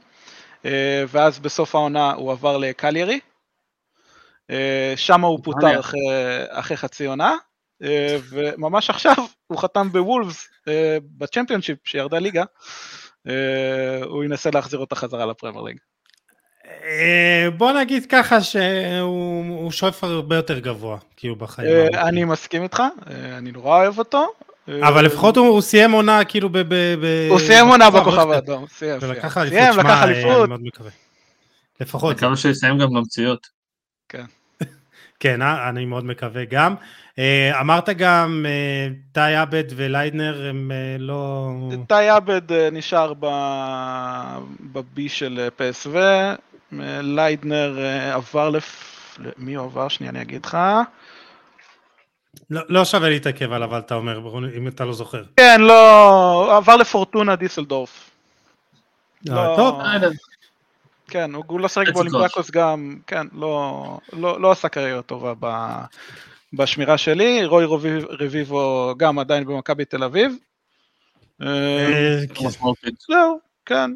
[0.66, 3.20] אה, ואז בסוף העונה הוא עבר לקליירי,
[4.50, 5.80] אה, שם הוא פוטר.
[5.80, 6.00] אחרי,
[6.50, 7.36] אחרי חצי עונה,
[7.84, 9.16] אה, וממש עכשיו
[9.48, 10.48] הוא חתם בוולפס
[11.18, 12.44] בצ'מפיונשיפ שירדה ליגה,
[14.06, 15.78] הוא ינסה להחזיר אותה חזרה לפרמייר ליג.
[16.84, 21.70] אה, בוא נגיד ככה שהוא הוא שואף הרבה יותר גבוה, כאילו בחיים.
[21.70, 22.08] אה.
[22.08, 24.28] אני מסכים איתך, אה, אני נורא אוהב אותו.
[24.82, 26.58] אבל לפחות הוא סיים עונה כאילו ב...
[26.58, 28.32] ב- ב- הוא סיים עונה בכוכב.
[28.32, 29.12] האדום, סיים, סיים.
[29.12, 30.92] ולקח אליפות, סיים, שמע, לקח אני אליפות, מאוד מקווה.
[31.82, 33.48] לפחות, מקווה שיסיים גם במציאות.
[35.20, 36.76] כן, אה, אני מאוד מקווה גם.
[37.62, 38.46] אמרת גם
[39.12, 41.50] טי עבד וליידנר הם לא...
[41.88, 44.40] טי עבד נשאר ב-
[44.74, 45.90] בבי של פסו,
[47.02, 49.00] ליידנר אה, עבר לפ...
[49.38, 49.88] מי הוא עבר?
[49.88, 50.58] שנייה, אני אגיד לך.
[52.50, 55.24] לא לא שווה להתעכב עליו, אבל אתה אומר, אם אתה לא זוכר.
[55.38, 58.10] כן, לא, עבר לפורטונה דיסלדורף.
[59.30, 59.82] אה, לא- טוב,
[61.08, 65.48] כן, הוא לא שיחק באולימפיאקוס גם, כן, לא, לא, לא עשה קריירה טובה ב,
[66.54, 67.46] בשמירה שלי.
[67.46, 70.36] רוי רביב, רביבו גם עדיין במכבי תל אביב.
[71.42, 72.50] אה, אה, כן.
[73.08, 73.92] זהו, כן.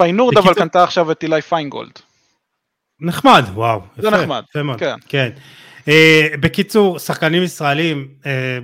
[0.00, 1.92] פיינורד אבל קנתה עכשיו את אילי פיינגולד.
[3.00, 3.80] נחמד, וואו.
[3.96, 4.94] זה יפה, נחמד, יפה מאוד, כן.
[5.08, 5.30] כן.
[5.88, 8.58] אה, בקיצור, שחקנים ישראלים אה,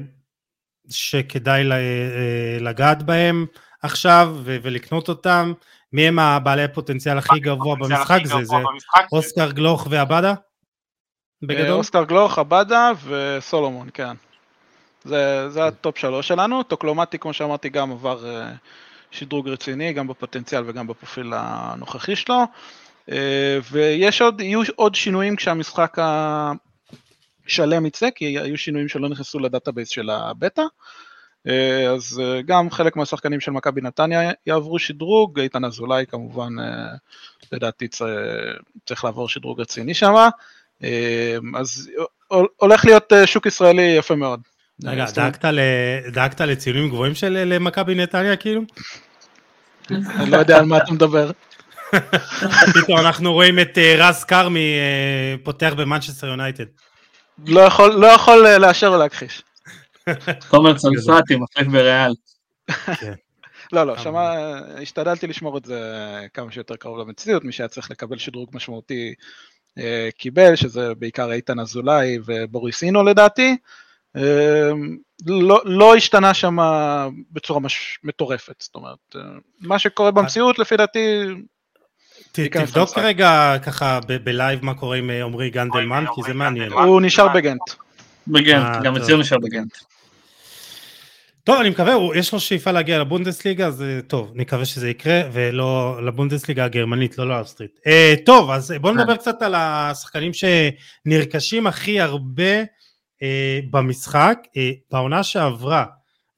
[0.90, 3.46] שכדאי ל- אה, לגעת בהם
[3.82, 5.52] עכשיו ו- ולקנות אותם,
[5.92, 8.18] מי הם הבעלי הפוטנציאל הכי גבוה במשחק?
[8.24, 8.56] זה זה
[9.12, 10.34] אוסקר גלוך ועבדה?
[11.42, 11.72] בגדול?
[11.72, 14.16] אוסקר גלוך, עבדה וסולומון, כן.
[15.04, 16.62] זה, זה ה top שלוש שלנו.
[16.62, 18.24] טוקלומטי, כמו שאמרתי, גם עבר
[19.10, 22.42] שדרוג רציני, גם בפוטנציאל וגם בפרופיל הנוכחי שלו.
[23.12, 25.96] אה, ויש עוד, יהיו עוד שינויים כשהמשחק
[27.46, 30.62] השלם יצא, כי היו שינויים שלא נכנסו ל database של הבטא.
[31.46, 36.52] אה, אז אה, גם חלק מהשחקנים של מכבי נתניה יעברו שדרוג, איתן אזולאי כמובן,
[37.52, 37.88] לדעתי
[38.86, 40.14] צריך לעבור שדרוג רציני שם.
[41.56, 41.90] אז
[42.28, 44.40] הול- הולך להיות שוק ישראלי יפה מאוד.
[44.84, 48.62] רגע, דאגת ל- דאגת לציונים גבוהים של למכבי נתניה כאילו?
[49.90, 51.30] אני לא יודע על מה אתה מדבר.
[52.74, 56.64] פתאום אנחנו רואים את אה, רז כרמי אה, פותח במנצ'סטר יונייטד.
[57.46, 59.42] לא יכול, לא יכול אה, לאשר או להכחיש.
[60.50, 62.12] תומר צרפתי מחליף בריאל.
[63.72, 64.02] לא, לא, כמה?
[64.04, 64.34] שמה,
[64.82, 65.80] השתדלתי לשמור את זה
[66.34, 69.14] כמה שיותר קרוב למציאות, מי שהיה צריך לקבל שדרוג משמעותי
[69.78, 73.56] אה, קיבל, שזה בעיקר איתן אזולאי ובוריס אינו לדעתי.
[74.16, 74.70] אה,
[75.26, 76.56] לא, לא השתנה שם
[77.32, 79.20] בצורה מש, מטורפת, זאת אומרת, אה,
[79.60, 81.24] מה שקורה במציאות לפי דעתי,
[82.32, 82.98] ת- תבדוק.
[82.98, 86.72] רגע ככה ב- בלייב מה קורה עם אה, עמרי גנדלמן, כי זה מעניין.
[86.72, 87.60] הוא נשאר בגנט.
[88.28, 88.96] בגנט, אה, גם.
[88.96, 89.72] אצלנו נשאר בגנט.
[91.44, 95.20] טוב, אני מקווה, הוא- יש לו שאיפה להגיע לבונדסליגה, אז אה, טוב, נקווה שזה יקרה,
[95.32, 97.80] ולא לבונדסליגה הגרמנית, לא לאוסטרית.
[97.86, 98.94] אה, טוב, אז בואו.
[98.94, 100.30] נדבר קצת על השחקנים
[101.06, 102.52] שנרכשים הכי הרבה
[103.22, 104.38] אה, במשחק.
[104.56, 105.84] אה, בעונה שעברה,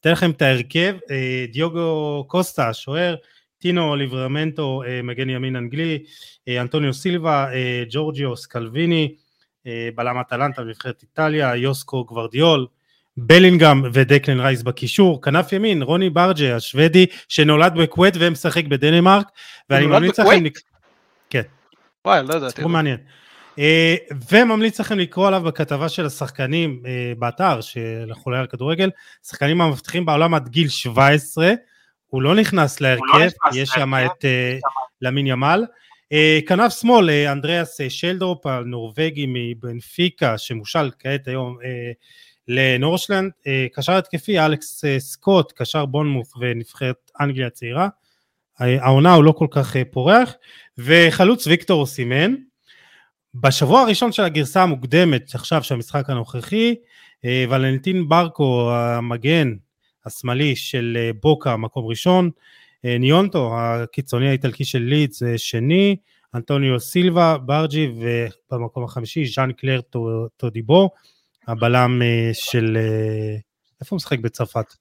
[0.01, 3.15] אתן לכם את ההרכב, אה, דיוגו קוסטה, השוער,
[3.59, 5.99] טינו ליברמנטו, אה, מגן ימין אנגלי,
[6.49, 9.15] אה, אנטוניו סילבה, אה, ג'ורג'יו סקלוויני,
[9.67, 12.67] אה, בלם אטלנטה בנבחרת איטליה, יוסקו גוורדיול,
[13.17, 19.27] בלינגהם ודקלן רייס בקישור, כנף ימין, רוני ברג'ה השוודי שנולד בכווית ומשחק בדנמרק,
[19.71, 20.45] ואני ממליץ לכם?
[20.45, 20.59] לק-
[22.05, 22.57] וואי, לא ידעתי.
[22.57, 22.97] סיפור מעניין,
[24.31, 28.91] וממליץ לכם לקרוא עליו בכתבה של השחקנים אה, באתר של החולה על כדורגל,
[29.27, 31.53] שחקנים המבטיחים בעולם עד גיל 17,
[32.07, 34.59] הוא לא נכנס להרכב, יש שם את אה,
[35.03, 35.65] למין ימל.
[36.13, 41.93] אה, כנף שמאל, אה, אנדריאס אה, שלדרופ, הנורבגי מבנפיקה, שמושל כעת היום אה,
[42.49, 43.31] לנורשלנד,
[43.73, 47.89] קשר התקפי אלכס סקוט, קשר בונמוף ונבחרת אנגליה הצעירה,
[48.59, 50.35] העונה הוא לא כל כך פורח,
[50.79, 52.35] וחלוץ ויקטור סימן.
[53.35, 56.75] בשבוע הראשון של הגרסה המוקדמת, עכשיו של המשחק הנוכחי,
[57.25, 59.53] ולנטין ברקו, המגן
[60.07, 62.31] השמאלי של בוקה, מקום ראשון,
[62.85, 65.97] ניונטו, הקיצוני האיטלקי של לידס, שני,
[66.35, 67.91] אנטוניו סילבה, ברג'י,
[68.53, 69.81] ובמקום החמישי, ז'אן קלר
[70.37, 70.91] טודיבו,
[71.49, 72.03] הבלם
[72.33, 72.79] של...
[73.81, 74.75] איפה הוא משחק בצרפת?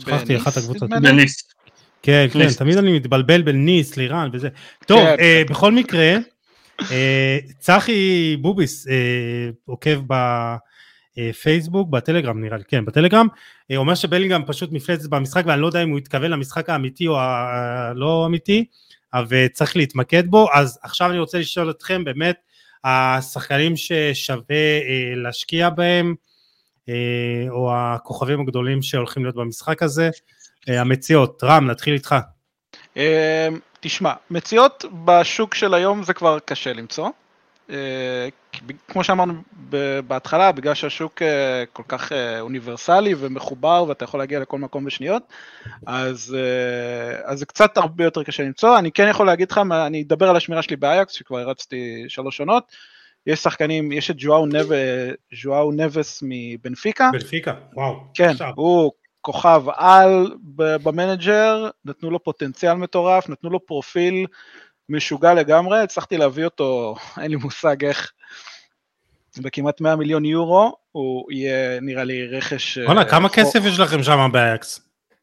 [0.00, 0.90] שכחתי אחת הקבוצות.
[0.90, 1.54] בניס.
[2.02, 4.48] כן, כן, תמיד אני מתבלבל בין ניס לאיראן וזה.
[4.86, 5.00] טוב,
[5.50, 6.16] בכל מקרה,
[7.58, 8.86] צחי בוביס
[9.64, 10.00] עוקב
[11.16, 13.26] בפייסבוק, בטלגרם נראה לי, כן, בטלגרם,
[13.76, 18.26] אומר שבלינגהם פשוט מפלצת במשחק, ואני לא יודע אם הוא התכוון למשחק האמיתי או הלא
[18.26, 18.64] אמיתי,
[19.14, 22.36] אבל צריך להתמקד בו, אז עכשיו אני רוצה לשאול אתכם באמת,
[22.84, 24.80] השחקנים ששווה
[25.16, 26.14] להשקיע בהם,
[27.48, 30.10] או הכוכבים הגדולים שהולכים להיות במשחק הזה,
[30.66, 32.14] המציאות, רם, נתחיל איתך.
[33.80, 37.08] תשמע, מציאות בשוק של היום זה כבר קשה למצוא.
[38.88, 39.34] כמו שאמרנו
[40.06, 41.22] בהתחלה, בגלל שהשוק
[41.72, 45.22] כל כך אוניברסלי ומחובר ואתה יכול להגיע לכל מקום בשניות,
[45.86, 46.36] אז,
[47.24, 48.78] אז זה קצת הרבה יותר קשה למצוא.
[48.78, 52.64] אני כן יכול להגיד לך, אני אדבר על השמירה שלי באייקס, שכבר הרצתי שלוש עונות.
[53.26, 54.16] יש שחקנים, יש את
[55.42, 57.10] ז'ואאו נבס מבנפיקה.
[57.12, 57.96] בנפיקה, וואו.
[58.14, 58.50] כן, עכשיו.
[58.54, 64.26] הוא כוכב על במנג'ר, נתנו לו פוטנציאל מטורף, נתנו לו פרופיל
[64.88, 68.12] משוגע לגמרי, הצלחתי להביא אותו, אין לי מושג איך,
[69.38, 72.78] בכמעט 100 מיליון יורו, הוא יהיה נראה לי רכש...
[72.78, 73.36] וואלה, כמה חור...
[73.36, 74.80] כסף יש לכם שם באקס?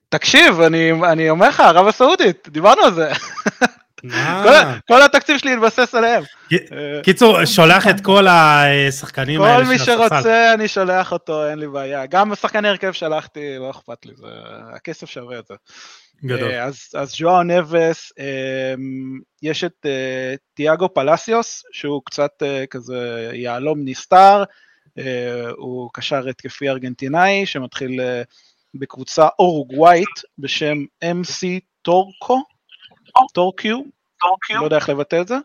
[0.10, 3.12] תקשיב, אני, אני אומר לך, ערב הסעודית, דיברנו על זה.
[4.43, 4.54] כל,
[4.88, 6.24] כל התקציב שלי התבסס עליהם.
[7.04, 12.06] קיצור, שולח את כל השחקנים האלה כל מי שרוצה, אני שולח אותו, אין לי בעיה.
[12.06, 14.14] גם שחקני הרכב שלחתי, לא אכפת לי,
[14.76, 15.54] הכסף שווה את זה.
[16.26, 16.52] גדול.
[16.52, 18.12] אז, ז'ואר נבס,
[19.41, 19.86] יש את
[20.54, 22.32] תיאגו פלסיוס, שהוא קצת
[22.70, 24.43] כזה יהלום נסתר,
[25.58, 28.00] הוא קשר התקפי ארגנטינאי, שמתחיל
[28.76, 32.43] בקבוצה אורוגווייט בשם MC טורקו,
[33.34, 33.78] טורקיו,
[34.59, 35.36] לא יודע איך לבטא את זה.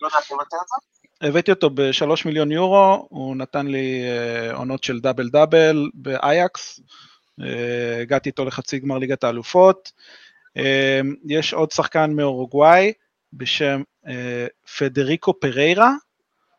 [1.20, 4.02] הבאתי אותו בשלוש מיליון יורו, הוא נתן לי
[4.52, 6.80] עונות של דאבל דאבל באייקס,
[8.02, 9.92] הגעתי איתו לחצי גמר ליגת האלופות.
[11.28, 12.92] יש עוד שחקן מאורוגוואי
[13.32, 13.82] בשם
[14.78, 15.92] פדריקו פריירה,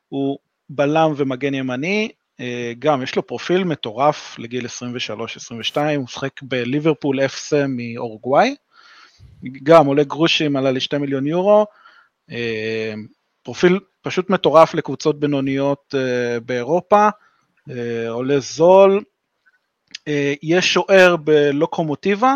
[0.09, 0.37] הוא
[0.69, 2.11] בלם ומגן ימני,
[2.79, 8.55] גם יש לו פרופיל מטורף לגיל 23-22, הוא משחק בליברפול אפסה מאורוגוואי,
[9.63, 11.65] גם עולה גרושים, עלה לי 2 מיליון יורו,
[13.43, 15.95] פרופיל פשוט מטורף לקבוצות בינוניות
[16.45, 17.09] באירופה,
[18.09, 19.03] עולה זול,
[20.43, 22.35] יש שוער בלוקומוטיבה,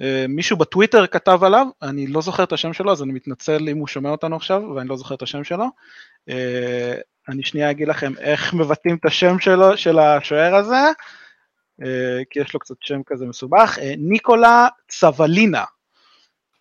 [0.00, 3.86] שמישהו בטוויטר כתב עליו, אני לא זוכר את השם שלו, אז אני מתנצל אם הוא
[3.86, 5.64] שומע אותנו עכשיו, ואני לא זוכר את השם שלו.
[7.28, 10.90] אני שנייה אגיד לכם איך מבטאים את השם שלו, של השוער הזה,
[12.30, 15.64] כי יש לו קצת שם כזה מסובך, ניקולה צבלינה,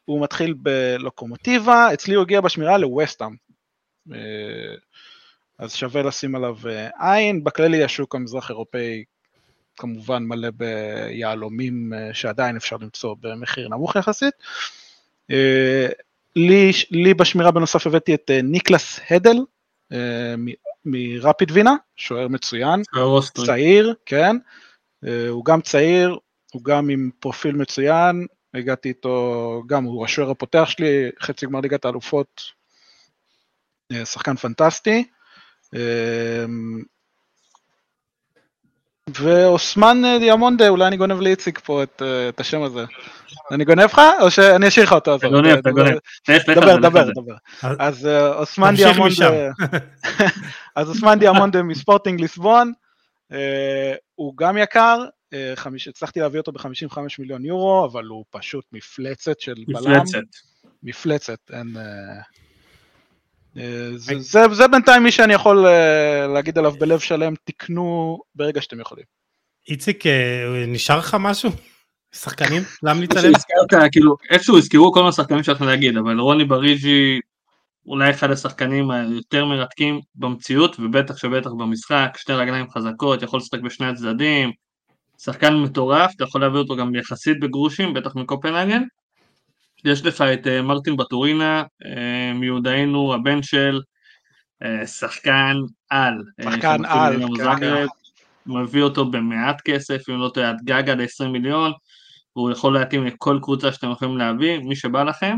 [0.06, 3.36] הוא מתחיל בלוקומוטיבה, אצלי הוא הגיע בשמירה לווסטאם,
[5.60, 6.58] אז שווה לשים עליו
[7.00, 9.04] עין, בכללי השוק המזרח אירופאי
[9.78, 14.34] כמובן מלא ביהלומים שעדיין אפשר למצוא במחיר נמוך יחסית.
[16.36, 19.38] לי, לי בשמירה בנוסף הבאתי את ניקלס הדל
[20.86, 22.82] מרפיד וינה, שוער מצוין,
[23.46, 24.36] צעיר, כן,
[25.30, 26.18] הוא גם צעיר,
[26.54, 31.86] הוא גם עם פרופיל מצוין, הגעתי איתו, גם הוא השוער הפותח שלי, חצי גמר ליגת
[31.86, 32.42] האלופות,
[34.06, 35.04] שחקן פנטסטי.
[39.10, 42.86] ואוסמן דיאמונדה, אולי אני גונב לאיציק פה את, את השם הזה.
[43.52, 45.16] אני גונב לך, או שאני אשאיר לך אותו?
[45.16, 45.98] אתה גונב, אתה גונב.
[46.56, 47.36] דבר, דבר, דבר.
[47.80, 49.50] אז אוסמן דיאמונדה,
[50.76, 52.74] אז אוסמן דיאמונדה מספורטינג ליסבון,
[54.16, 55.04] הוא גם יקר,
[55.90, 59.92] הצלחתי להביא אותו ב-55 מיליון יורו, אבל הוא פשוט מפלצת של בלם.
[59.92, 60.20] מפלצת.
[60.84, 61.76] מפלצת, אין...
[63.96, 65.66] זה, זה, זה בינתיים מי שאני יכול
[66.34, 69.06] להגיד עליו בלב שלם, תקנו ברגע שאתם יכולים.
[69.70, 70.04] איציק,
[70.68, 71.50] נשאר לך משהו?
[72.12, 72.62] שחקנים?
[72.84, 73.34] להמליץ עליהם?
[73.92, 77.20] כאילו, איכשהו הזכירו כל מיני שחקנים שאנחנו להגיד, אבל רוני בריג'י
[77.86, 83.88] אולי אחד השחקנים היותר מרתקים במציאות, ובטח שבטח במשחק, שתי רגליים חזקות, יכול לשחק בשני
[83.88, 84.52] הצדדים,
[85.18, 88.82] שחקן מטורף, אתה יכול להביא אותו גם יחסית בגרושים, בטח מקופנהגן.
[89.86, 91.88] יש לך את uh, מרטין בטורינה, uh,
[92.36, 93.80] מיודענו, הבן של
[94.64, 95.56] uh, שחקן
[95.90, 96.14] על.
[96.44, 97.22] שחקן על,
[97.60, 97.86] כן.
[98.46, 101.72] מביא אותו במעט כסף, אם לא טועה, עד גג עד 20 מיליון,
[102.36, 105.36] והוא יכול להתאים לכל קבוצה שאתם יכולים להביא, מי שבא לכם.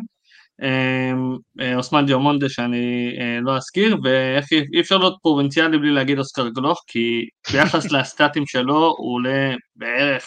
[0.61, 6.49] אמ, אה, אוסמן ג'רמונדה שאני אה, לא אזכיר, ואי אפשר להיות פרובינציאלי בלי להגיד אוסקר
[6.49, 10.23] גלוך, כי ביחס לסטטים שלו הוא עולה בערך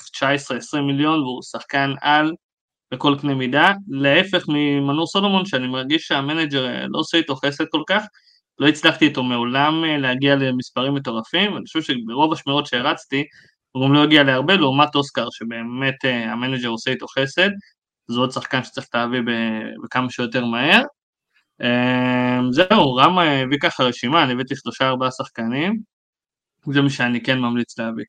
[0.76, 2.32] 19-20 מיליון והוא שחקן על
[2.94, 7.82] בכל קנה מידה, להפך ממנור סולומון שאני מרגיש שהמנג'ר אה, לא עושה איתו חסד כל
[7.88, 8.04] כך,
[8.58, 13.24] לא הצלחתי איתו מעולם להגיע למספרים מטורפים, אני חושב שברוב השמירות שהרצתי
[13.72, 17.50] הוא גם לא הגיע להרבה, לעומת אוסקר שבאמת המנג'ר עושה איתו חסד,
[18.08, 19.20] זה עוד שחקן שצריך להביא
[19.84, 20.82] בכמה שיותר מהר.
[21.62, 25.76] אמ, זהו, רם הביא ככה רשימה, אני הבאתי שלושה ארבעה שחקנים,
[26.72, 28.04] זה מה שאני כן ממליץ להביא.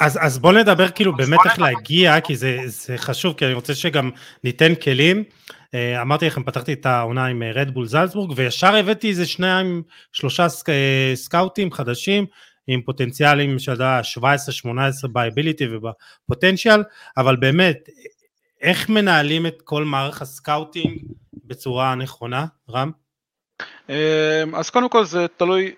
[0.00, 3.74] אז, אז בוא נדבר כאילו באמת איך להגיע, כי זה, זה חשוב, כי אני רוצה
[3.74, 4.10] שגם
[4.44, 5.24] ניתן כלים.
[5.74, 9.82] אה, אמרתי לכם, פתחתי את העונה עם רד בול זלצבורג, וישר הבאתי איזה שניים,
[10.12, 12.26] שלושה סק, אה, סקאוטים חדשים,
[12.66, 16.82] עם פוטנציאלים של 17-18 ב ability ובפוטנציאל,
[17.16, 17.88] אבל באמת,
[18.64, 20.98] איך מנהלים את כל מערך ה scouting
[21.44, 22.90] בצורה נכונה, רם?
[23.88, 23.94] אמ,
[24.54, 25.74] אז קודם כל זה תלוי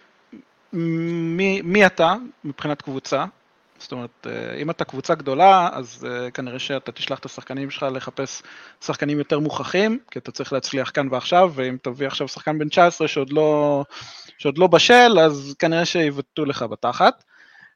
[0.73, 2.15] מי, מי אתה
[2.45, 3.25] מבחינת קבוצה.
[3.79, 7.87] זאת אומרת, אה, אם אתה קבוצה גדולה, אז אה, כנראה שאתה תשלח את השחקנים שלך
[7.93, 8.43] לחפש
[8.85, 13.09] שחקנים יותר מוכחים, כי אתה צריך להצליח כאן ועכשיו, ואם תביא עכשיו שחקן בן 19
[13.09, 13.85] שעוד לא,
[14.39, 17.25] שעוד לא בשל, אז כנראה שיבטאו לך בתחת.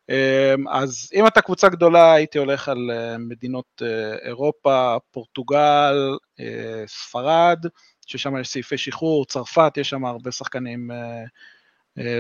[0.08, 6.84] אמ, אז אם אתה קבוצה גדולה, הייתי הולך על אה, מדינות אה, אירופה, פורטוגל, אה,
[6.86, 7.66] ספרד,
[8.06, 10.90] ששם יש סעיפי שחרור, צרפת, יש שם הרבה שחקנים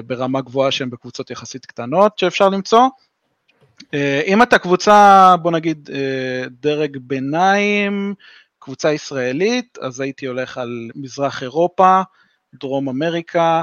[0.06, 2.88] ברמה גבוהה שהם בקבוצות יחסית קטנות שאפשר למצוא.
[4.26, 5.90] אם אתה קבוצה, בוא נגיד,
[6.50, 8.14] דרג ביניים,
[8.58, 12.00] קבוצה ישראלית, אז הייתי הולך על מזרח אירופה,
[12.54, 13.62] דרום אמריקה,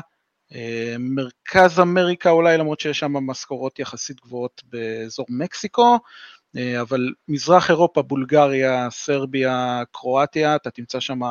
[0.99, 5.99] מרכז אמריקה אולי, למרות שיש שם משכורות יחסית גבוהות באזור מקסיקו,
[6.57, 11.23] אה, אבל מזרח אירופה, בולגריה, סרביה, קרואטיה, אתה תמצא שם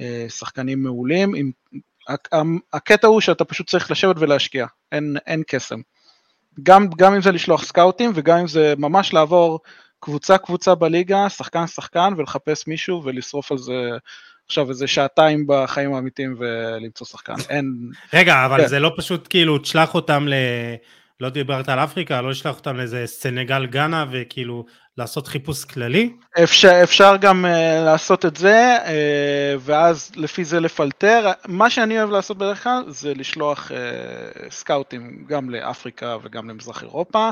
[0.00, 1.52] אה, שחקנים מעולים.
[2.72, 5.80] הקטע הוא שאתה פשוט צריך לשבת ולהשקיע, אין, אין קסם.
[6.62, 9.60] גם, גם אם זה לשלוח סקאוטים וגם אם זה ממש לעבור
[10.00, 13.90] קבוצה קבוצה בליגה, שחקן שחקן ולחפש מישהו ולשרוף על זה
[14.48, 17.90] עכשיו איזה שעתיים בחיים האמיתיים ולמצוא שחקן, אין...
[18.12, 18.66] רגע, אבל כן.
[18.66, 20.34] זה לא פשוט כאילו, תשלח אותם ל...
[21.20, 24.64] לא דיברת על אפריקה, לא תשלח אותם לאיזה סנגל גאנה וכאילו
[24.98, 26.12] לעשות חיפוש כללי?
[26.42, 28.88] אפשר, אפשר גם uh, לעשות את זה, uh,
[29.60, 31.30] ואז לפי זה לפלטר.
[31.48, 33.74] מה שאני אוהב לעשות בדרך כלל זה לשלוח uh,
[34.50, 37.30] סקאוטים גם לאפריקה וגם למזרח אירופה.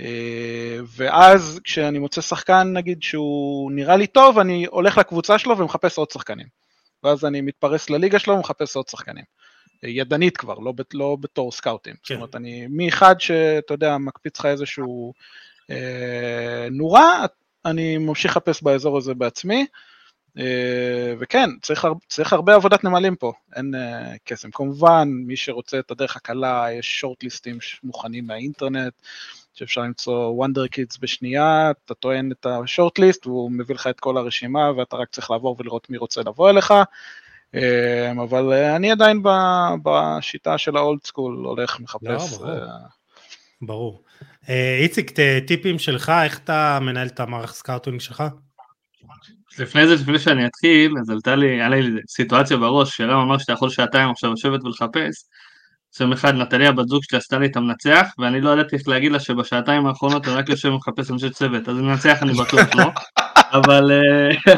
[0.00, 5.98] אה, ואז כשאני מוצא שחקן נגיד שהוא נראה לי טוב, אני הולך לקבוצה שלו ומחפש
[5.98, 6.46] עוד שחקנים.
[7.04, 9.24] ואז אני מתפרס לליגה שלו ומחפש עוד שחקנים.
[9.84, 11.94] אה, ידנית כבר, לא, לא בתור סקאוטים.
[11.94, 12.14] כן.
[12.14, 15.12] זאת אומרת, אני מאחד שאתה יודע, מקפיץ לך איזשהו
[15.70, 17.26] אה, נורה,
[17.64, 19.66] אני ממשיך לחפש באזור הזה בעצמי.
[20.38, 24.50] אה, וכן, צריך, צריך הרבה עבודת נמלים פה, אין אה, קסם.
[24.50, 28.92] כמובן, מי שרוצה את הדרך הקלה, יש שורט-ליסטים מוכנים מהאינטרנט.
[29.54, 34.70] שאפשר למצוא וונדר קידס בשנייה, אתה טוען את השורט-ליסט והוא מביא לך את כל הרשימה
[34.76, 36.74] ואתה רק צריך לעבור ולראות מי רוצה לבוא אליך.
[37.54, 39.22] אמ, אבל אה, אני עדיין
[39.82, 42.40] בשיטה של האולד סקול הולך מחפש.
[42.40, 42.48] לא,
[43.62, 44.02] ברור.
[44.22, 44.54] אה.
[44.54, 45.12] אה, איציק,
[45.46, 48.24] טיפים שלך, איך אתה מנהל את המערך scouting שלך?
[49.58, 53.52] לפני זה, לפני שאני אתחיל, אז עלתה לי, היה לי סיטואציה בראש, שרם אמר שאתה
[53.52, 55.24] יכול שעתיים עכשיו לשבת ולחפש,
[56.00, 59.12] יום אחד נטליה בת זוג שלי עשתה לי את המנצח, ואני לא ידעתי איך להגיד
[59.12, 62.84] לה שבשעתיים האחרונות אני רק יושב ומחפש אנשי צוות, אז מנצח אני בטוח לא,
[63.58, 64.54] אבל, אה,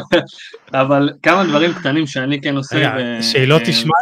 [0.81, 2.75] אבל כמה דברים קטנים שאני כן עושה.
[2.77, 3.93] רגע, שהיא לא תשמע,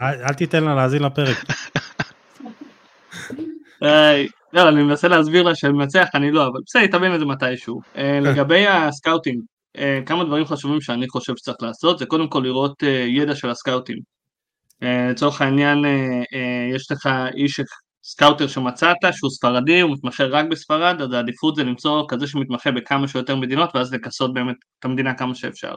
[0.00, 1.44] אל תיתן לה להאזין לפרק.
[4.52, 7.80] לא, אני מנסה להסביר לה שאני מנצח, אני לא, אבל בסדר, תבין את זה מתישהו.
[7.96, 9.40] אה, לגבי ה scouting,
[9.78, 13.98] אה, כמה דברים חשובים שאני חושב שצריך לעשות, זה קודם כל לראות ידע של הסקאוטים.
[14.82, 15.90] אה, לצורך העניין אה,
[16.34, 17.60] אה, יש לך איש
[18.04, 23.08] scouter שמצאת שהוא ספרדי, הוא מתמחה רק בספרד, אז העדיפות זה למצוא כזה שמתמחה בכמה
[23.08, 25.74] שיותר מדינות ואז לכסות באמת את המדינה כמה שאפשר.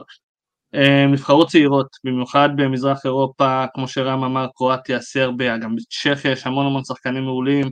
[1.12, 6.84] נבחרות צעירות, במיוחד במזרח אירופה, כמו שרם אמר, קרואטיה, סרביה, גם בצ'כיה יש המון המון
[6.84, 7.66] שחקנים מעולים,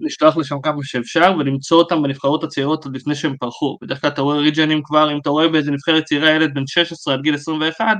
[0.00, 3.78] לשלוח לשם כמה שאפשר ולמצוא אותם בנבחרות הצעירות עוד לפני שהם פרחו.
[3.82, 7.14] בדרך כלל אתה רואה ריג'נים כבר, אם אתה רואה באיזה נבחרת צעירה ילד בן 16
[7.14, 7.96] עד גיל 21,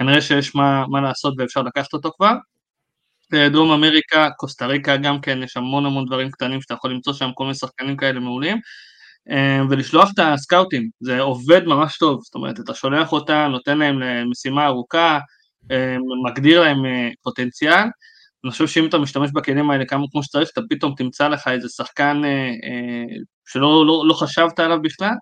[0.00, 2.34] כנראה שיש מה, מה לעשות ואפשר לקחת אותו כבר.
[3.34, 7.12] אה, דרום אמריקה, קוסטה ריקה גם כן, יש המון המון דברים קטנים שאתה יכול למצוא
[7.12, 8.56] שם כל מיני שחקנים כאלה מעולים.
[9.30, 14.00] אה, ולשלוח את הסקאוטים, זה עובד ממש טוב, זאת אומרת, אתה שולח אותם, נותן להם
[14.30, 15.18] משימה ארוכה,
[15.70, 15.96] אה,
[16.26, 16.78] מגדיר להם
[17.22, 17.84] פוטנציאל,
[18.44, 21.68] אני חושב שאם אתה משתמש בכלים האלה כמה כמו שצריך, אתה פתאום תמצא לך איזה
[21.68, 22.22] שחקן
[23.46, 25.14] שלא לא, לא חשבת עליו בכלל.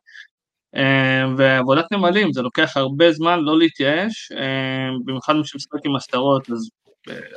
[0.76, 6.50] אה, ועבודת נמלים, זה לוקח הרבה זמן לא להתייאש, אה, במיוחד מי שמשחק עם הסתרות,
[6.50, 6.70] אז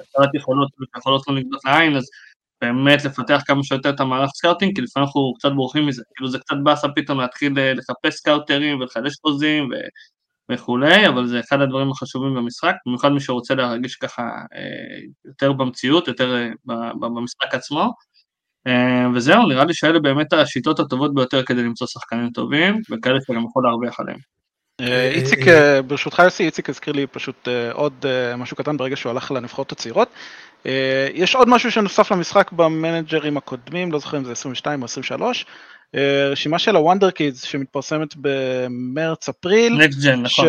[0.02, 2.04] הסתרת יכולות, יכולות לא נגדות לעין, אז
[2.62, 6.40] באמת לפתח כמה שיותר את המערך scouting, כי לפעמים אנחנו קצת בורחים מזה, כאילו זה
[6.40, 9.70] קצת באסה פתאום להתחיל אה, לחפש סקאוטרים ולחדש חוזים
[10.52, 14.24] וכולי, אבל זה אחד הדברים החשובים במשחק, במיוחד מי שרוצה להרגיש ככה
[15.26, 16.48] יותר במציאות, יותר
[17.00, 17.92] במשחק עצמו.
[19.16, 23.64] וזהו, נראה לי שאלה באמת השיטות הטובות ביותר כדי למצוא שחקנים טובים, וכאלה שגם יכול
[23.64, 24.18] להרוויח עליהם.
[24.82, 28.06] אה, איציק, אה, ברשותך יוסי, איציק הזכיר לי פשוט אה, עוד
[28.38, 30.10] משהו קטן ברגע שהוא הלך לנבחרות הצעירות.
[31.14, 35.46] יש עוד משהו שנוסף למשחק במנג'רים הקודמים, לא זוכר אם זה 22 או 23,
[36.32, 39.74] רשימה של ה wonder kids שמתפרסמת במרץ-אפריל.
[39.74, 40.48] next gen, נכון.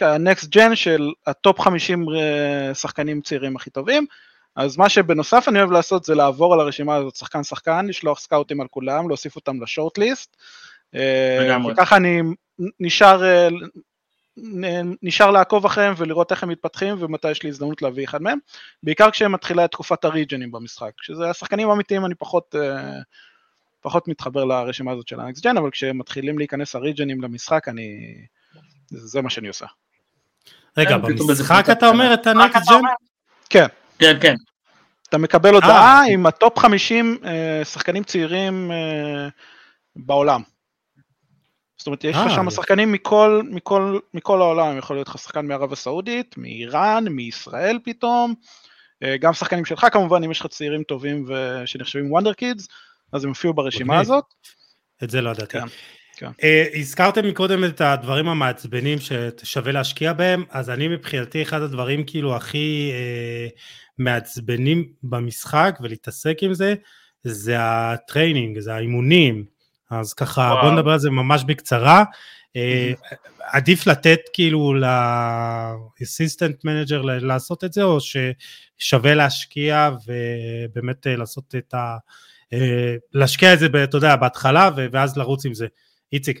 [0.00, 2.06] ה next gen של הטופ 50
[2.74, 4.06] שחקנים צעירים הכי טובים.
[4.58, 8.60] אז מה שבנוסף אני אוהב לעשות זה לעבור על הרשימה הזאת שחקן שחקן, לשלוח סקאוטים
[8.60, 10.36] על כולם, להוסיף אותם ל shortlist.
[11.72, 12.20] וככה אני
[12.80, 13.48] נשאר, אה,
[15.02, 18.38] נשאר לעקוב אחריהם ולראות איך הם מתפתחים ומתי יש לי הזדמנות להביא אחד מהם,
[18.82, 23.00] בעיקר כשהם מתחילה את תקופת הריג'נים במשחק, כשזה השחקנים האמיתיים אני פחות, אה,
[23.80, 28.14] פחות מתחבר לרשימה הזאת של ה next gen, אבל כשמתחילים להיכנס הריג'נים למשחק אני,
[28.86, 29.66] זה מה שאני עושה.
[30.76, 32.80] רגע, כן, במשחק אתה אומר את ה next gen?
[33.50, 33.66] כן.
[33.98, 34.34] כן, כן.
[35.08, 37.18] אתה מקבל הודעה עם הטופ 50
[37.64, 38.70] שחקנים צעירים
[39.96, 40.42] בעולם.
[41.78, 45.46] זאת אומרת, יש לך אה, שם שחקנים מכל, מכל, מכל העולם, יכול להיות לך שחקן
[45.46, 48.34] מערב הסעודית, מאיראן, מישראל פתאום,
[49.02, 51.26] אה, גם שחקנים שלך כמובן, אם יש לך צעירים טובים
[51.66, 52.68] שנחשבים וונדר קידס,
[53.12, 54.24] אז הם הופיעו ברשימה הזאת.
[55.04, 55.52] את זה לא ידעתי.
[55.52, 55.66] כן,
[56.16, 56.26] כן.
[56.26, 62.36] Uh, הזכרתם מקודם את הדברים המעצבנים ששווה להשקיע בהם, אז אני מבחינתי אחד הדברים כאילו
[62.36, 63.60] הכי uh,
[63.98, 66.74] מעצבנים במשחק ולהתעסק עם זה,
[67.24, 69.44] זה ה training, זה האימונים.
[69.90, 70.62] אז ככה וואו.
[70.62, 72.04] בוא נדבר על זה ממש בקצרה.
[72.04, 73.14] Mm-hmm.
[73.52, 74.74] עדיף לתת כאילו
[76.00, 81.96] ל assistant manager לעשות את זה, או ששווה להשקיע ובאמת אה, לעשות את ה...
[82.52, 85.66] אה, להשקיע את זה, אתה יודע, בהתחלה ואז לרוץ עם זה.
[86.12, 86.40] איציק.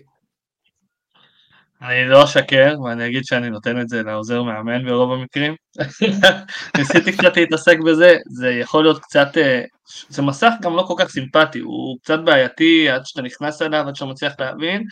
[1.82, 5.54] אני לא אשקר, ואני אגיד שאני נותן את זה לעוזר מאמן ברוב המקרים.
[6.78, 9.62] ניסיתי קצת להתעסק בזה, זה יכול להיות קצת, אה,
[10.08, 13.96] זה מסך גם לא כל כך סימפטי, הוא קצת בעייתי עד שאתה נכנס אליו, עד
[13.96, 14.82] שאתה מצליח להבין,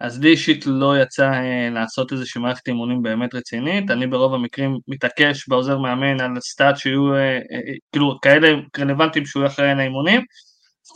[0.00, 4.78] אז לי אישית לא יצא אה, לעשות איזושהי מערכת אימונים באמת רצינית, אני ברוב המקרים
[4.88, 7.38] מתעקש בעוזר מאמן על סטאט שיהיו, אה,
[7.92, 8.48] כאילו כאלה
[8.78, 10.22] רלוונטיים שהוא יהיה אחראי אז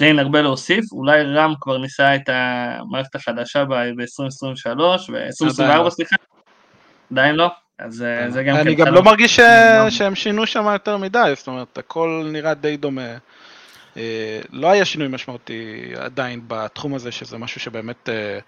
[0.03, 6.17] אין הרבה להוסיף, אולי רם כבר ניסה את המערכת החדשה ב-2023, ב-2024 סליחה,
[7.13, 7.49] עדיין לא,
[7.81, 9.41] אז אה, זה גם אני כן גם לא מרגיש
[9.89, 13.17] שהם שינו שם יותר מדי, זאת אומרת, הכל נראה די דומה.
[13.97, 18.39] אה, לא היה שינוי משמעותי עדיין בתחום הזה, שזה משהו שבאמת אה,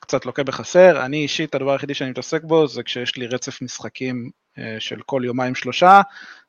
[0.00, 1.04] קצת לוקה בחסר.
[1.04, 4.30] אני אישית, הדבר היחידי שאני מתעסק בו זה כשיש לי רצף משחקים
[4.78, 6.00] של כל יומיים שלושה,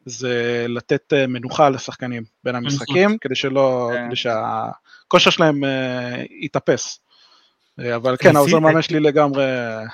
[0.06, 4.08] זה לתת אה, מנוחה לשחקנים בין המשחקים, כדי שלא, כן.
[4.08, 7.00] כדי שהכושר שלהם אה, יתאפס.
[7.80, 9.46] אה, אבל כן, העוזר מאמן שלי לגמרי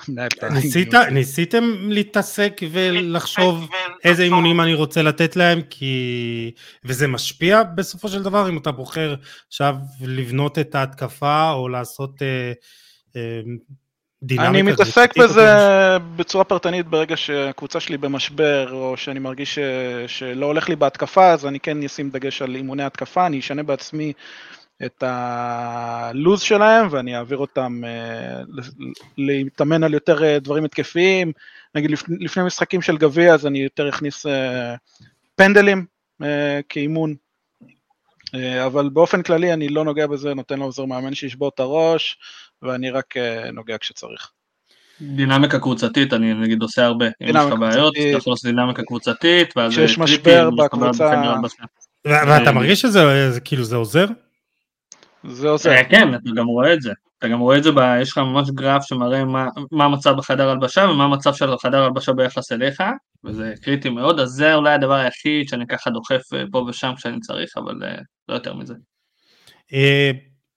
[0.10, 1.10] מנהל את ה...
[1.10, 3.70] ניסיתם להתעסק ולחשוב
[4.04, 6.52] איזה אימונים אני רוצה לתת להם, כי...
[6.86, 9.16] וזה משפיע בסופו של דבר, אם אתה בוחר
[9.48, 12.22] עכשיו לבנות את ההתקפה, או לעשות.
[14.40, 15.48] אני מתעסק בזה
[16.16, 19.60] בצורה פרטנית ברגע שהקבוצה שלי במשבר, או שאני מרגיש ש...
[20.08, 24.14] שלא הולך לי בהתקפה, אז אני כן אשים דגש על אימוני התקפה, אני אשנה בעצמי
[24.86, 28.42] את הלוז שלהם, ואני אעביר אותם אה,
[29.18, 31.32] להתאמן על יותר אה, דברים התקפיים.
[31.76, 34.76] נגיד לפני משחקים של גביע, אז אני יותר אכניס אה,
[35.36, 35.86] פנדלים
[36.70, 37.16] כאימון.
[38.66, 42.18] אבל באופן כללי אני לא נוגע בזה, נותן לעוזר מאמן שישבור את הראש,
[42.62, 44.32] ואני רק אה, נוגע כשצריך.
[45.02, 49.58] דינמיקה קבוצתית, אני נגיד עושה הרבה, אם יש לך בעיות, אתה יכול לעשות דינמיקה קבוצתית,
[49.58, 51.24] ואז כשיש משבר בקבוצה...
[52.06, 54.06] ואתה מרגיש שזה כאילו זה עוזר?
[55.24, 55.70] זה עוזר.
[55.70, 56.92] אה, כן, אתה גם רואה את זה.
[57.20, 60.50] אתה גם רואה את זה, ב, יש לך ממש גרף שמראה מה, מה המצב בחדר
[60.50, 62.84] הלבשה ומה המצב של חדר הלבשה ביחס אליך,
[63.24, 67.20] וזה קריטי מאוד, אז זה אולי הדבר היחיד שאני ככה דוחף אה, פה ושם כשאני
[67.20, 67.76] צריך, אבל
[68.30, 68.74] לא יותר מזה.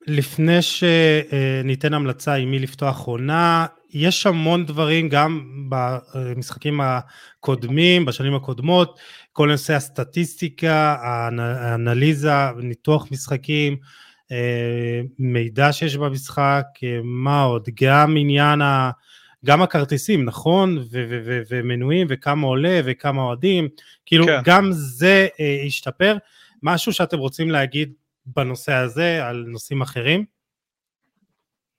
[0.06, 8.98] לפני שניתן המלצה עם מי לפתוח עונה, יש המון דברים גם במשחקים הקודמים, בשנים הקודמות,
[9.32, 13.76] כל נושא הסטטיסטיקה, האנליזה, ניתוח משחקים,
[15.18, 16.64] מידע שיש במשחק,
[17.04, 18.60] מה עוד, גם עניין
[19.44, 20.78] גם הכרטיסים, נכון?
[21.50, 23.68] ומנויים, וכמה עולה, וכמה אוהדים,
[24.06, 24.40] כאילו כן.
[24.44, 26.16] גם זה אה, השתפר.
[26.62, 27.92] משהו שאתם רוצים להגיד
[28.36, 30.24] בנושא הזה, על נושאים אחרים?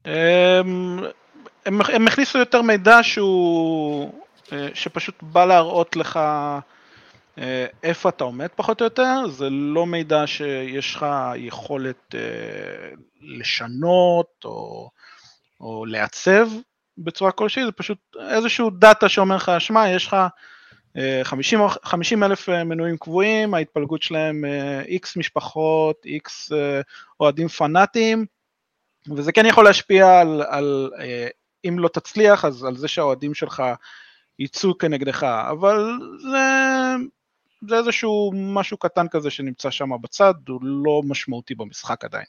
[0.05, 0.99] הם,
[1.65, 4.13] הם, הם הכניסו יותר מידע שהוא,
[4.53, 6.19] אה, שפשוט בא להראות לך
[7.37, 12.89] אה, איפה אתה עומד פחות או יותר, זה לא מידע שיש לך יכולת אה,
[13.21, 14.89] לשנות או,
[15.59, 16.47] או לעצב
[16.97, 17.97] בצורה כלשהי, זה פשוט
[18.29, 20.15] איזשהו דאטה שאומר לך, שמע, יש לך
[21.23, 24.45] 50, 50 אלף מנויים קבועים, ההתפלגות שלהם
[24.87, 26.51] איקס משפחות, איקס
[27.19, 28.25] אוהדים פנאטיים,
[29.15, 30.91] וזה כן יכול להשפיע על, על
[31.67, 33.63] אם לא תצליח, אז על זה שהאוהדים שלך
[34.39, 36.37] יצאו כנגדך, אבל זה,
[37.67, 42.25] זה איזשהו משהו קטן כזה שנמצא שם בצד, הוא לא משמעותי במשחק עדיין.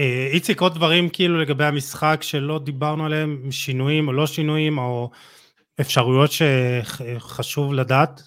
[0.00, 5.10] אה, איציק, עוד דברים כאילו לגבי המשחק שלא דיברנו עליהם, שינויים או לא שינויים, או
[5.80, 8.22] אפשרויות שחשוב לדעת?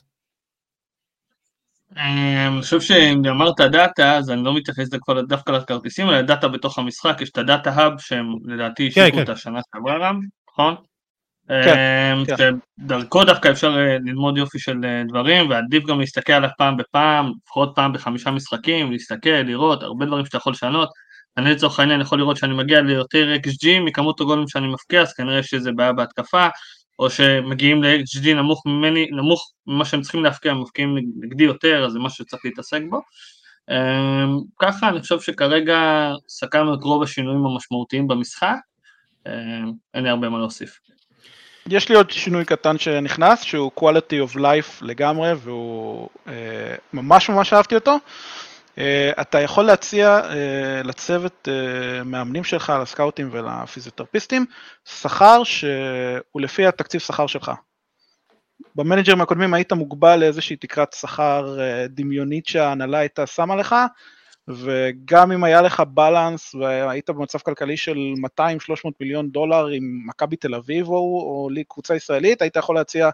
[1.98, 4.88] אה, אני חושב שאם אמרת data, אז אני לא מתייחס
[5.28, 9.22] דווקא לכרטיסים, אלא data בתוך המשחק, יש את ה data hub שהם לדעתי כן, השיקו
[9.22, 9.32] את כן.
[9.32, 10.20] השנה שעברה רם,
[10.52, 10.76] נכון?
[11.48, 11.78] כן,
[12.18, 12.56] אמ, כן.
[12.80, 17.32] דרכו דווקא אפשר אה, ללמוד יופי של אה, דברים, ועדיף גם להסתכל עליו פעם בפעם,
[17.46, 20.90] לפחות פעם בחמישה משחקים, להסתכל, לראות, הרבה דברים שאתה יכול לשנות.
[21.38, 25.44] אני לצורך העניין יכול לראות שאני מגיע ליותר XG מכמות הגולים שאני מפקיע, אז כנראה
[25.44, 26.48] שזה בעיה בהתקפה,
[27.00, 32.00] או שמגיעים ל-XG נמוך ממני, נמוך ממה שהם צריכים להפקיע, מפקיעים נגדי יותר, אז זה
[32.00, 33.02] משהו שצריך להתעסק בו.
[33.72, 38.56] אמ, ככה אני חושב שכרגע סקרנו את רוב השינויים המשמעותיים במשחק,
[39.28, 39.32] אמ,
[39.94, 40.80] אין לי הרבה מה להוסיף.
[41.70, 47.54] יש לי עוד שינוי קטן שנכנס, שהוא quality of life לגמרי, והוא אה, ממש ממש
[47.54, 47.98] אהבתי אותו.
[48.78, 54.46] אה, אתה יכול להציע אה, לצוות אה, מאמנים שלך, לסקאוטים ולפיזיותרפיסטים,
[54.86, 57.52] שכר שהוא לפי התקציב שכר שלך.
[58.76, 61.58] במנג'רים הקודמים היית מוגבל לאיזושהי תקרת שכר
[61.90, 63.76] דמיונית שההנהלה הייתה שמה לך,
[64.48, 67.98] וגם אם היה לך בלנס והיית במצב כלכלי של
[68.40, 68.42] 200-300
[69.00, 73.10] מיליון דולר עם מכבי תל אביב או, או לי קבוצה ישראלית, היית יכול להציע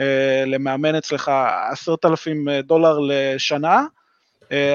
[0.00, 1.30] אה, למאמן אצלך
[1.70, 3.84] 10,000 דולר לשנה,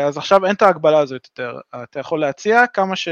[0.08, 3.08] אז עכשיו אין את ההגבלה הזאת יותר, אתה יכול להציע כמה, ש,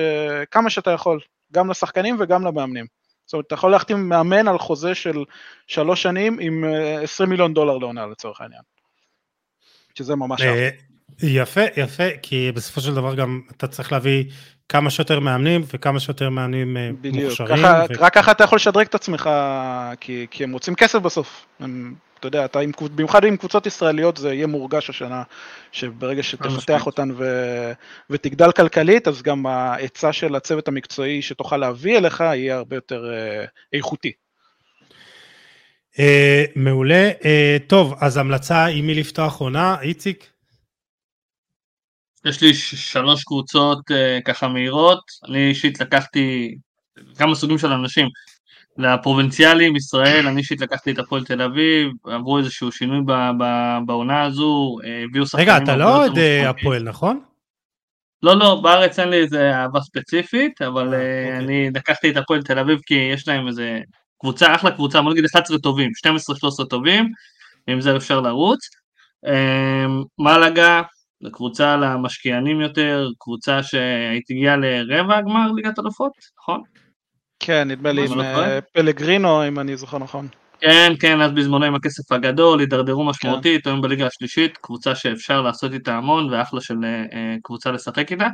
[0.52, 1.20] כמה שאתה יכול,
[1.54, 2.86] גם לשחקנים וגם למאמנים.
[3.26, 5.24] זאת אומרת, אתה יכול להחתים מאמן על חוזה של
[5.68, 6.64] שלוש שנים עם
[7.04, 8.62] 20 אה, מיליון דולר לעונה לצורך העניין.
[9.98, 10.42] שזה ממש...
[10.42, 10.70] אה,
[11.24, 14.24] יפה, יפה, כי בסופו של דבר גם אתה צריך להביא
[14.70, 17.26] כמה שיותר מאמנים וכמה שיותר מאמנים אה, בדיוק.
[17.26, 17.58] מוכשרים.
[17.58, 17.94] ככה, ו...
[18.00, 19.30] רק ככה אתה יכול לשדרג את עצמך,
[20.00, 21.46] כי, כי הם רוצים כסף בסוף.
[21.60, 25.24] הם, אתה יודע, אתה עם, במיוחד עם קבוצות ישראליות זה יהיה מורגש השנה,
[25.72, 27.24] שברגע שתפתח אותן ו,
[28.10, 33.46] ותגדל כלכלית, אז גם ההיצע של הצוות המקצועי שתוכל להביא אליך יהיה הרבה יותר אה,
[33.74, 34.12] איכותי.
[35.94, 36.00] Uh,
[36.56, 37.12] מעולה.
[37.20, 37.26] Uh,
[37.68, 40.30] טוב, אז המלצה עם מי לפתוח עונה, איציק?
[42.30, 46.56] יש לי שלוש קבוצות uh, ככה מהירות, אני אישית לקחתי
[47.18, 48.08] כמה סוגים של אנשים.
[48.78, 53.00] לפרובינציאלים, ישראל, אני אישית לקחתי את הפועל תל אביב, עברו איזשהו שינוי
[53.86, 55.48] בעונה הזו, אה, הביאו שחקנים...
[55.50, 57.22] רגע, אתה לא עוד אה, הפועל, נכון?
[58.24, 61.38] לא, לא, בארץ אין לי איזה אהבה ספציפית, אבל אוקיי.
[61.38, 63.80] אני לקחתי את הפועל תל אביב כי יש להם איזה
[64.22, 65.92] קבוצה, אחלה קבוצה, בוא נגיד 11 טובים,
[66.64, 67.12] 12-13 טובים,
[67.68, 68.60] עם זה אפשר לרוץ.
[70.20, 70.82] מלאגה,
[71.24, 76.62] זו קבוצה למשקיענים יותר, קבוצה שהייתי הגיעה לרבע הגמר ליגת אלופות, נכון?
[77.40, 80.28] כן, נדמה לי עם אה, פלגריני, אם אני זוכר נכון.
[80.60, 83.70] כן, כן, אז בזמנו עם הכסף הגדול, הידרדרו משמעותית, כן.
[83.70, 88.28] היום בליגה השלישית, קבוצה שאפשר לעשות איתה המון, ואחלה של אה, קבוצה לשחק איתה.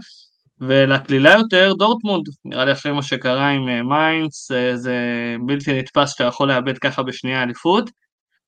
[0.61, 4.95] ולקלילה יותר, דורטמונד, נראה לי אחרי מה שקרה עם אה, מיינץ, זה
[5.45, 7.89] בלתי נתפס שאתה יכול לאבד ככה בשנייה אליפות.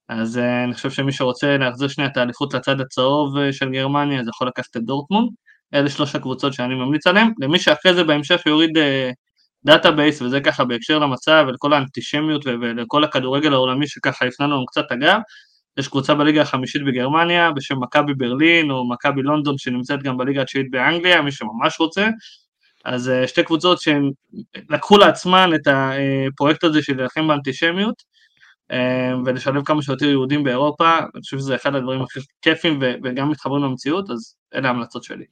[0.09, 4.47] אז אני חושב שמי שרוצה להחזיר שנייה את האליפות לצד הצהוב של גרמניה, אז יכול
[4.47, 5.29] לקחת את דורטמונד.
[5.73, 7.31] אלה שלוש הקבוצות שאני ממליץ עליהן.
[7.39, 8.71] למי שאחרי זה בהמשך יוריד
[9.65, 15.01] database, וזה ככה בהקשר למצב ולכל האנטישמיות ולכל הכדורגל העולמי שככה הפנה לנו קצת את
[15.01, 15.19] הגב,
[15.77, 20.71] יש קבוצה בליגה החמישית בגרמניה בשם מכבי ברלין או מכבי לונדון שנמצאת גם בליגה התשיעית
[20.71, 22.07] באנגליה, מי שממש רוצה,
[22.85, 24.11] אז אה, שתי קבוצות שהן
[24.69, 28.14] לקחו לעצמן את הפרויקט הזה של להילחם באנטישמיות אה,
[29.25, 34.09] ולשלב כמה שיותר יהודים באירופה, אני חושב שזה אחד הדברים הכי כיפים וגם מתחברים למציאות,
[34.09, 35.25] אז אלה ההמלצות שלי.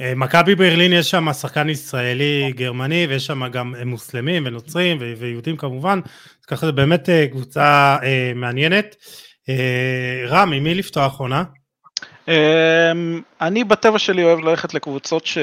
[0.00, 6.00] אה, מכבי ברלין יש שם שחקן ישראלי גרמני ויש שם גם מוסלמים ונוצרים ויהודים כמובן,
[6.40, 8.96] אז ככה זה באמת אה, קבוצה אה, מעניינת.
[10.28, 11.44] רם, עם מי לפתוח עונה?
[12.28, 15.38] אמ, אני בטבע שלי אוהב ללכת לקבוצות ש...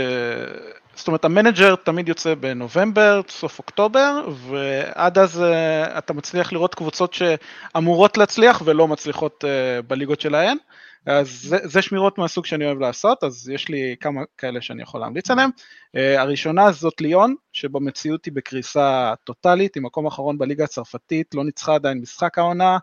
[1.01, 7.13] זאת אומרת, המנג'ר תמיד יוצא בנובמבר, סוף אוקטובר, ועד אז uh, אתה מצליח לראות קבוצות
[7.13, 10.57] שאמורות להצליח ולא מצליחות uh, בליגות שלהן.
[11.05, 15.01] אז זה, זה שמירות מהסוג שאני אוהב לעשות, אז יש לי כמה כאלה שאני יכול
[15.01, 15.49] להמליץ עליהם.
[15.57, 21.75] Uh, הראשונה זאת ליון, שבמציאות היא בקריסה טוטאלית, היא מקום אחרון בליגה הצרפתית, לא ניצחה
[21.75, 22.77] עדיין משחק העונה.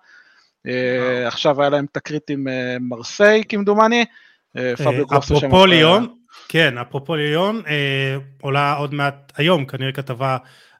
[0.67, 0.71] Uh,
[1.27, 2.51] עכשיו היה להם תקרית עם uh,
[2.81, 4.05] מרסיי, כמדומני.
[5.19, 6.15] אפרופו ליון,
[6.49, 10.37] כן, אפרופו ליון, אה, עולה עוד מעט היום כנראה כתבה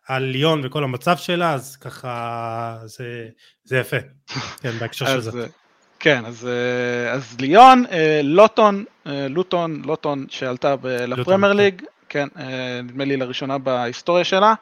[0.09, 3.29] על ליון וכל המצב שלה, אז ככה זה,
[3.65, 3.97] זה יפה,
[4.63, 5.47] כן, בהקשר של זה.
[6.01, 11.57] כן, אז, אה, אז ליון, אה, לוטון, אה, לוטון, לוטון שעלתה לפרמייר כן.
[11.57, 12.29] ליג, כן,
[12.83, 14.55] נדמה לי לראשונה בהיסטוריה שלה.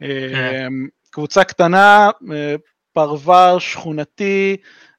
[0.00, 0.72] כן.
[1.10, 2.10] קבוצה קטנה,
[2.92, 4.56] פרבר שכונתי,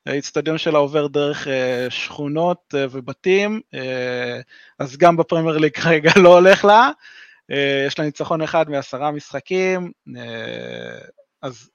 [0.09, 1.47] האיצטדיון שלה עובר דרך
[1.89, 3.61] שכונות ובתים,
[4.79, 6.89] אז גם בפרמייר ליג כרגע לא הולך לה.
[7.87, 9.91] יש לה ניצחון אחד מעשרה משחקים,
[11.41, 11.69] אז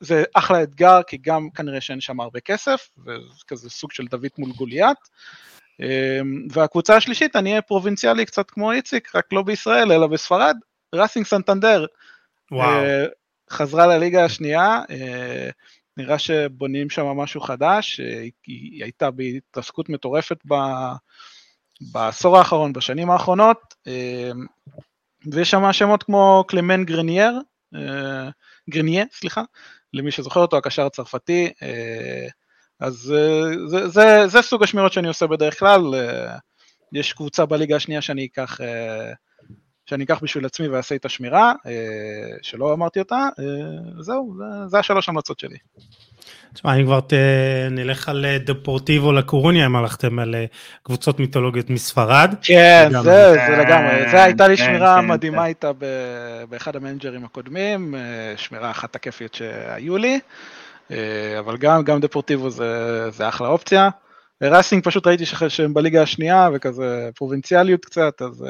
[0.00, 4.28] זה אחלה אתגר, כי גם כנראה שאין שם הרבה כסף, וזה כזה סוג של דוד
[4.38, 4.98] מול גוליית.
[6.50, 10.56] והקבוצה השלישית, אני אהיה פרובינציאלי קצת כמו איציק, רק לא בישראל, אלא בספרד,
[10.94, 11.86] ראסינג סנטנדר.
[12.50, 12.84] וואו.
[12.84, 13.06] אה,
[13.50, 15.50] חזרה לליגה השנייה, אה,
[15.96, 20.38] נראה שבונים שם משהו חדש, אה, היא הייתה בהתרסקות מטורפת
[21.80, 23.74] בעשור האחרון, בשנים האחרונות,
[25.32, 27.40] ויש שם שמות כמו קלמן גרנייר,
[28.70, 29.42] גרנייה, סליחה,
[29.94, 32.28] למי שזוכר אותו, הקשר הצרפתי, אה,
[32.80, 36.36] אז אה, זה, זה, זה סוג השמירות שאני עושה בדרך כלל, אה,
[36.92, 38.60] יש קבוצה בליגה השנייה שאני אקח,
[39.86, 41.52] שאני אקח בשביל עצמי ואעשה את השמירה,
[42.42, 43.28] שלא אמרתי אותה,
[44.00, 45.56] זהו, זה, זה השלוש המלצות שלי.
[46.54, 47.12] תשמע, אם כבר ת...
[47.70, 50.34] נלך על דפורטיבו לקורוניה, אם הלכתם על
[50.82, 52.34] קבוצות מיתולוגיות מספרד.
[52.42, 55.48] כן, זה, זה לגמרי, זה הייתה לי כן, שמירה כן, מדהימה כן.
[55.48, 55.70] איתה
[56.48, 57.94] באחד המנג'רים הקודמים,
[58.36, 60.20] שמירה אחת הכיפיות שהיו לי,
[61.38, 63.88] אבל גם, גם דפורטיבו זה, זה אחלה אופציה.
[64.42, 68.44] ראסינג פשוט ראיתי שהם בליגה השנייה וכזה פרובינציאליות קצת, אז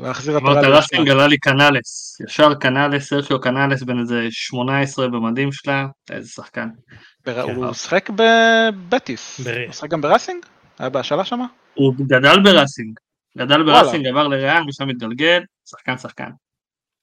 [0.00, 0.76] להחזיר עטרה ליושנה.
[0.76, 6.68] ראסינג עלה לי קנאלס, ישר קנאלס, סרחיו קנאלס בין איזה 18 במדים שלה, איזה שחקן.
[7.26, 10.44] הוא משחק בבטיס, הוא משחק גם בראסינג?
[10.78, 11.46] היה בהשאלה שמה?
[11.74, 12.98] הוא גדל בראסינג,
[13.38, 15.40] גדל בראסינג, עבר לריאל, משם מתגלגל,
[15.70, 16.30] שחקן שחקן.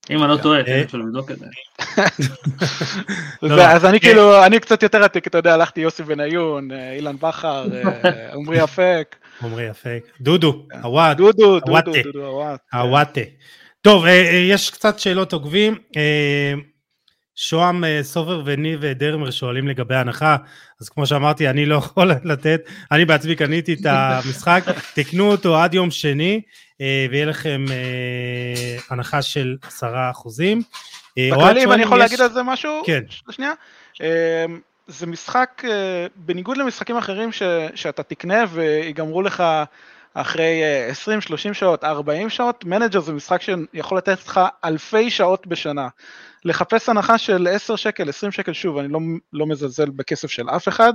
[0.09, 0.81] אם אני לא טועה, אה.
[0.81, 1.45] אפשר לבדוק את זה.
[3.41, 7.15] לא, אז אני כאילו, אני קצת יותר עתיק, אתה יודע, הלכתי יוסי בניון, אה, אילן
[7.15, 9.15] בכר, אה, עמרי אפק.
[9.41, 10.03] עמרי אפק.
[10.21, 11.17] דודו, עוואט.
[11.17, 12.59] דודו, דודו, דודו, עוואט.
[12.73, 13.21] עוואטה.
[13.81, 14.05] טוב,
[14.49, 15.77] יש קצת שאלות עוקבים.
[17.35, 20.35] שוהם סובר וניב דרמר שואלים לגבי הנחה,
[20.81, 22.61] אז כמו שאמרתי, אני לא יכול לתת,
[22.91, 24.63] אני בעצמי קניתי את המשחק,
[24.95, 26.41] תקנו אותו עד יום שני,
[26.81, 30.61] אה, ויהיה לכם אה, הנחה של עשרה אחוזים.
[31.17, 32.81] אה, בכללי, אם אני יכול להגיד על זה משהו?
[32.85, 33.03] כן.
[33.31, 33.53] שנייה.
[34.87, 35.63] זה משחק,
[36.15, 37.43] בניגוד למשחקים אחרים ש,
[37.75, 39.43] שאתה תקנה ויגמרו לך
[40.13, 45.87] אחרי 20, 30 שעות, 40 שעות, Manager זה משחק שיכול לתת לך אלפי שעות בשנה.
[46.45, 48.99] לחפש הנחה של 10 שקל, 20 שקל, שוב, אני לא,
[49.33, 50.93] לא מזלזל בכסף של אף אחד,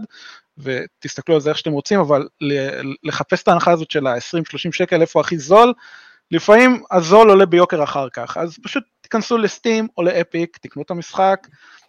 [0.59, 2.29] ותסתכלו על זה איך שאתם רוצים, אבל
[3.03, 5.73] לחפש את ההנחה הזאת של ה-20-30 שקל, איפה הכי זול,
[6.31, 10.83] לפעמים הזול עולה ביוקר אחר כך, אז פשוט תיכנסו ל Steam או ל Epic, תקנו
[10.83, 11.47] את המשחק,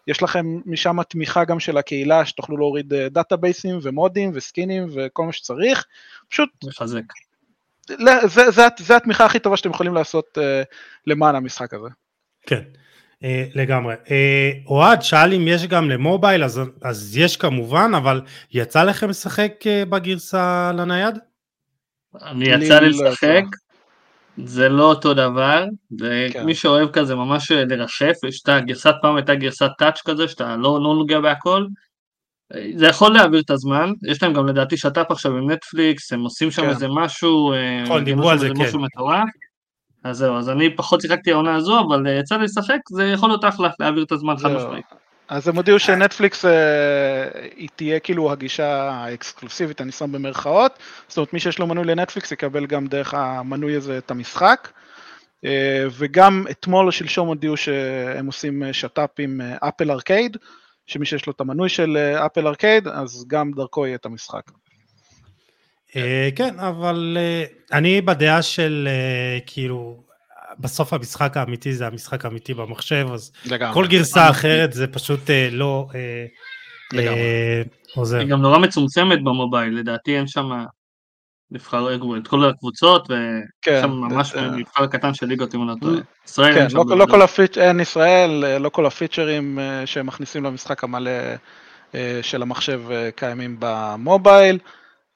[0.09, 5.85] יש לכם משם תמיכה גם של הקהילה, שתוכלו להוריד דאטאבייסים ומודים וסקינים וכל מה שצריך,
[6.29, 6.49] פשוט...
[6.63, 7.03] מחזק.
[7.87, 7.95] זה,
[8.27, 10.41] זה, זה, זה התמיכה הכי טובה שאתם יכולים לעשות אה,
[11.07, 11.87] למען המשחק הזה.
[12.41, 12.61] כן.
[13.23, 13.95] אה, לגמרי.
[14.11, 18.21] אה, אוהד שאל אם יש גם למובייל, אז, אז יש כמובן, אבל
[18.51, 21.17] יצא לכם לשחק אה, בגרסה לנייד?
[22.21, 23.43] אני יצא לי לא לשחק,
[24.43, 25.65] זה לא אותו דבר,
[26.31, 26.45] כן.
[26.45, 30.79] מי שאוהב כזה ממש לרשף, יש את הגרסת פעם הייתה גרסת טאץ' כזה, שאתה לא,
[30.83, 31.65] לא נוגע בהכל,
[32.75, 36.51] זה יכול להעביר את הזמן, יש להם גם לדעתי שת"פ עכשיו עם נטפליקס, הם עושים
[36.51, 36.69] שם כן.
[36.69, 37.53] איזה משהו,
[37.83, 38.61] נכון, דיברו על זה, כן.
[38.61, 39.29] משהו מטורף.
[40.03, 43.29] אז זהו, אז אני פחות שיחקתי העונה הזו, אבל אה, יצא לי לשחק, זה יכול
[43.29, 44.85] להיות אחלה להעביר את הזמן חד משמעית.
[45.29, 46.51] אז הם הודיעו שנטפליקס אה,
[47.55, 52.31] היא תהיה כאילו הגישה האקסקלוסיבית, אני שם במרכאות, זאת אומרת מי שיש לו מנוי לנטפליקס
[52.31, 54.69] יקבל גם דרך המנוי הזה את המשחק,
[55.45, 60.37] אה, וגם אתמול או שלשום הודיעו שהם עושים שת"פ עם אפל ארקייד,
[60.87, 64.51] שמי שיש לו את המנוי של אפל ארקייד, אז גם דרכו יהיה את המשחק.
[65.95, 67.43] אה, כן, אבל אה,
[67.77, 70.08] אני בדעה של אה, כאילו,
[70.59, 73.73] בסוף המשחק האמיתי זה המשחק האמיתי במחשב, אז לגמרי.
[73.73, 75.19] כל גרסה אחרת זה פשוט
[75.51, 75.87] לא,
[76.95, 77.61] אה,
[77.95, 78.19] עוזר.
[78.19, 80.49] היא גם נורא מצומצמת במובייל, לדעתי אין שם
[81.51, 83.07] נבחר את כל הקבוצות,
[83.61, 85.99] כן, ושם ממש אה, מבחר קטן של ליגות אם אני לא טועה.
[86.27, 87.05] ישראל כן, אין שם לא, לא.
[87.05, 87.57] כל הפיצ'...
[87.57, 91.11] אין ישראל, אה, לא כל הפיצ'רים אה, שהם מכניסים למשחק המלא
[91.95, 94.59] אה, של המחשב אה, קיימים במובייל.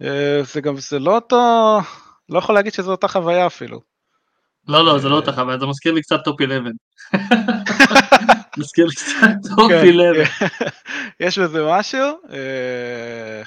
[0.02, 1.80] אה, זה גם, זה לא אותו,
[2.30, 3.93] לא יכול להגיד שזו אותה חוויה אפילו.
[4.68, 6.72] לא, לא, זה לא אותה חוויה, זה מזכיר לי קצת Top 11.
[8.58, 10.70] מזכיר לי קצת Top כן, 11.
[11.28, 12.08] יש בזה משהו.
[12.32, 13.42] אה,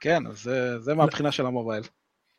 [0.00, 1.82] כן, זה, זה מהבחינה של המובייל.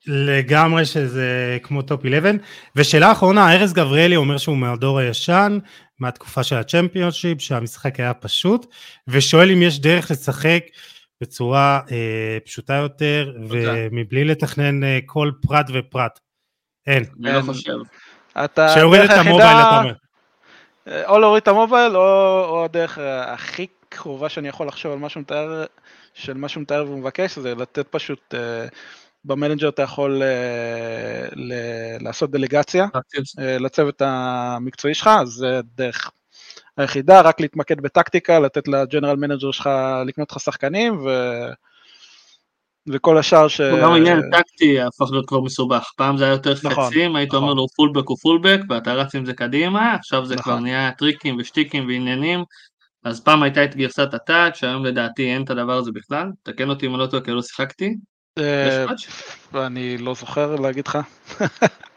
[0.07, 2.31] לגמרי שזה כמו Top 11.
[2.75, 5.57] ושאלה אחרונה, ארז גבריאלי אומר שהוא מהדור הישן,
[5.99, 8.65] מהתקופה של ה Championship, שהמשחק היה פשוט,
[9.07, 10.63] ושואל אם יש דרך לשחק
[11.21, 13.73] בצורה אה, פשוטה יותר, תודה.
[13.91, 16.19] ומבלי לתכנן אה, כל פרט ופרט.
[16.87, 17.03] אין.
[17.23, 17.41] אני לא.
[17.41, 17.73] חושב.
[18.45, 19.93] אתה, שיוריד את המובייל, אתה אומר.
[20.87, 22.01] אה, או להוריד את המובייל, או,
[22.45, 25.65] או הדרך הכי קרובה שאני יכול לחשוב על מה שהוא מתאר,
[26.13, 28.67] של מה שהוא מתאר ומבקש, זה לתת פשוט, אה,
[29.25, 32.87] ב Manager אתה יכול אה, ל- לעשות דלגציה
[33.39, 36.11] אה, לצוות המקצועי שלך, אז זה הדרך
[36.77, 39.69] היחידה, רק להתמקד בטקטיקה, לתת ל general manager שלך
[40.05, 41.09] לקנות לך שחקנים, ו...
[42.93, 43.61] וכל השאר ש...
[43.61, 45.91] גם עניין טקטי הפך להיות כבר מסובך.
[45.97, 47.43] פעם זה היה יותר נכון, חצים, היית נכון.
[47.43, 50.53] אומר לו פולבק הוא פולבק, ואתה רץ עם זה קדימה, עכשיו זה נכון.
[50.53, 52.43] כבר נהיה טריקים ושטיקים ועניינים.
[53.03, 56.31] אז פעם הייתה את גרסת הטאץ', היום לדעתי אין את הדבר הזה בכלל.
[56.43, 57.95] תקן אותי אם אני לא טועה, כי לא שיחקתי.
[58.39, 58.85] אה?
[59.65, 60.97] אני לא זוכר להגיד לך.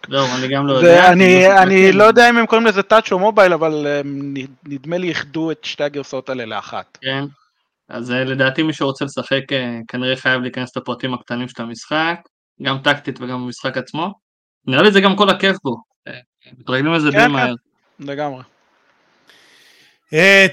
[0.09, 1.12] זהו, אני גם לא יודע.
[1.12, 1.99] אני, לא.
[1.99, 4.01] לא יודע אם הם קוראים לזה טאץ' או מובייל, אבל אה,
[4.65, 6.99] נדמה לי איחדו את שתי הגרסאות האלה לאחת.
[7.01, 7.25] כן.
[7.91, 12.17] אז אה, לדעתי מי שרוצה לשחק אה, כנראה חייב להיכנס לפרטים הקטנים של המשחק,
[12.62, 14.12] גם טקטית וגם במשחק עצמו.
[14.67, 15.77] נראה לי זה גם כל הכיף בו.
[16.09, 16.12] אה,
[16.59, 17.31] מתרגלים לזה כן, די כן.
[17.31, 17.55] מהר.
[17.99, 18.43] לגמרי.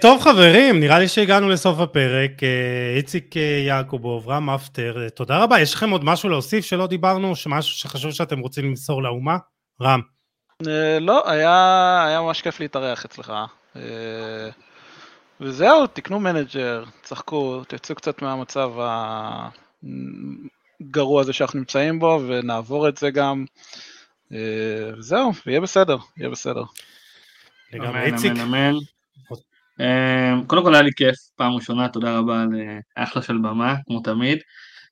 [0.02, 2.32] טוב חברים, נראה לי שהגענו לסוף הפרק.
[2.96, 3.36] איציק
[3.66, 5.60] יעקובוב, רם אפטר, תודה רבה.
[5.60, 9.38] יש לכם עוד משהו להוסיף שלא דיברנו, משהו שחשוב שאתם רוצים למסור לאומה?
[9.82, 10.02] רם.
[11.02, 13.34] לא, היה, היה ממש כיף להתארח אצלך.
[15.42, 18.72] וזהו, תקנו Manager, שחקו, תצאו קצת מהמצב
[20.82, 23.46] הגרוע הזה שאנחנו נמצאים בו, ונעבור את זה גם.
[24.34, 26.64] אה, וזהו, ויהיה בסדר, יהיה בסדר.
[27.74, 28.06] לגמרי.
[28.06, 28.32] איציק.
[29.80, 33.76] אמ, קודם כל היה לי כיף, פעם ראשונה, תודה רבה על אה, אחלה של במה,
[33.86, 34.38] כמו תמיד.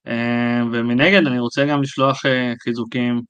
[0.07, 3.21] אמ, ומנגד אני רוצה גם לשלוח אה, חיזוקים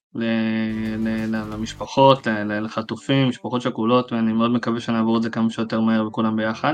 [1.51, 6.35] למשפחות, ל- לחטופים, משפחות שכולות, ואני מאוד מקווה שנעבור את זה כמה שיותר מהר וכולם
[6.35, 6.73] ביחד.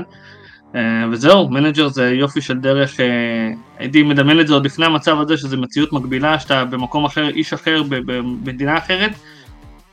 [0.74, 5.20] אה, וזהו, Manager זה יופי של דרך, אה, הייתי מדמיין את זה עוד לפני המצב
[5.20, 9.10] הזה, שזה מציאות מקבילה, שאתה במקום אחר, איש אחר במדינה אחרת,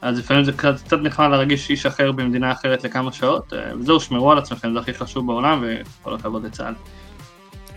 [0.02, 3.99] אז לפעמים זה קצת קצת נחמד להרגיש איש אחר במדינה אחרת לכמה שעות, אה, וזהו,
[3.99, 6.73] שמרו על עצמכם, זה הכי חשוב בעולם, וכל הכבוד לצה"ל.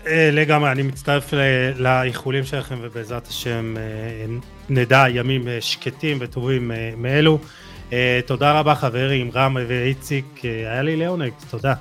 [0.06, 1.32] אה, לגמרי, אני מצטרף
[1.76, 3.82] לאיחולים שלכם ובעזרת השם אה,
[4.68, 7.38] נדע ימים אה, שקטים וטובים מאלו.
[8.26, 11.74] תודה רבה חברים, רם ואיציק, היה לי לעונג, תודה.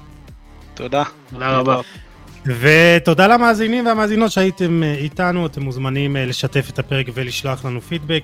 [0.74, 1.04] תודה.
[1.30, 1.82] תודה רבה.
[2.46, 8.24] ותודה למאזינים והמאזינות שהייתם איתנו, אתם מוזמנים לשתף את הפרק ולשלוח לנו פידבק.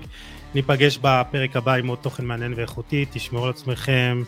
[0.56, 4.24] ניפגש בפרק הבא עם עוד תוכן מעניין ואיכותי, תשמעו על עצמכם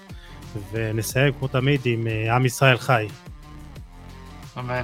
[0.72, 3.08] ונסיים כמו תמיד עם עם ישראל חי.
[4.60, 4.84] אמן.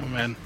[0.00, 0.36] Oh man.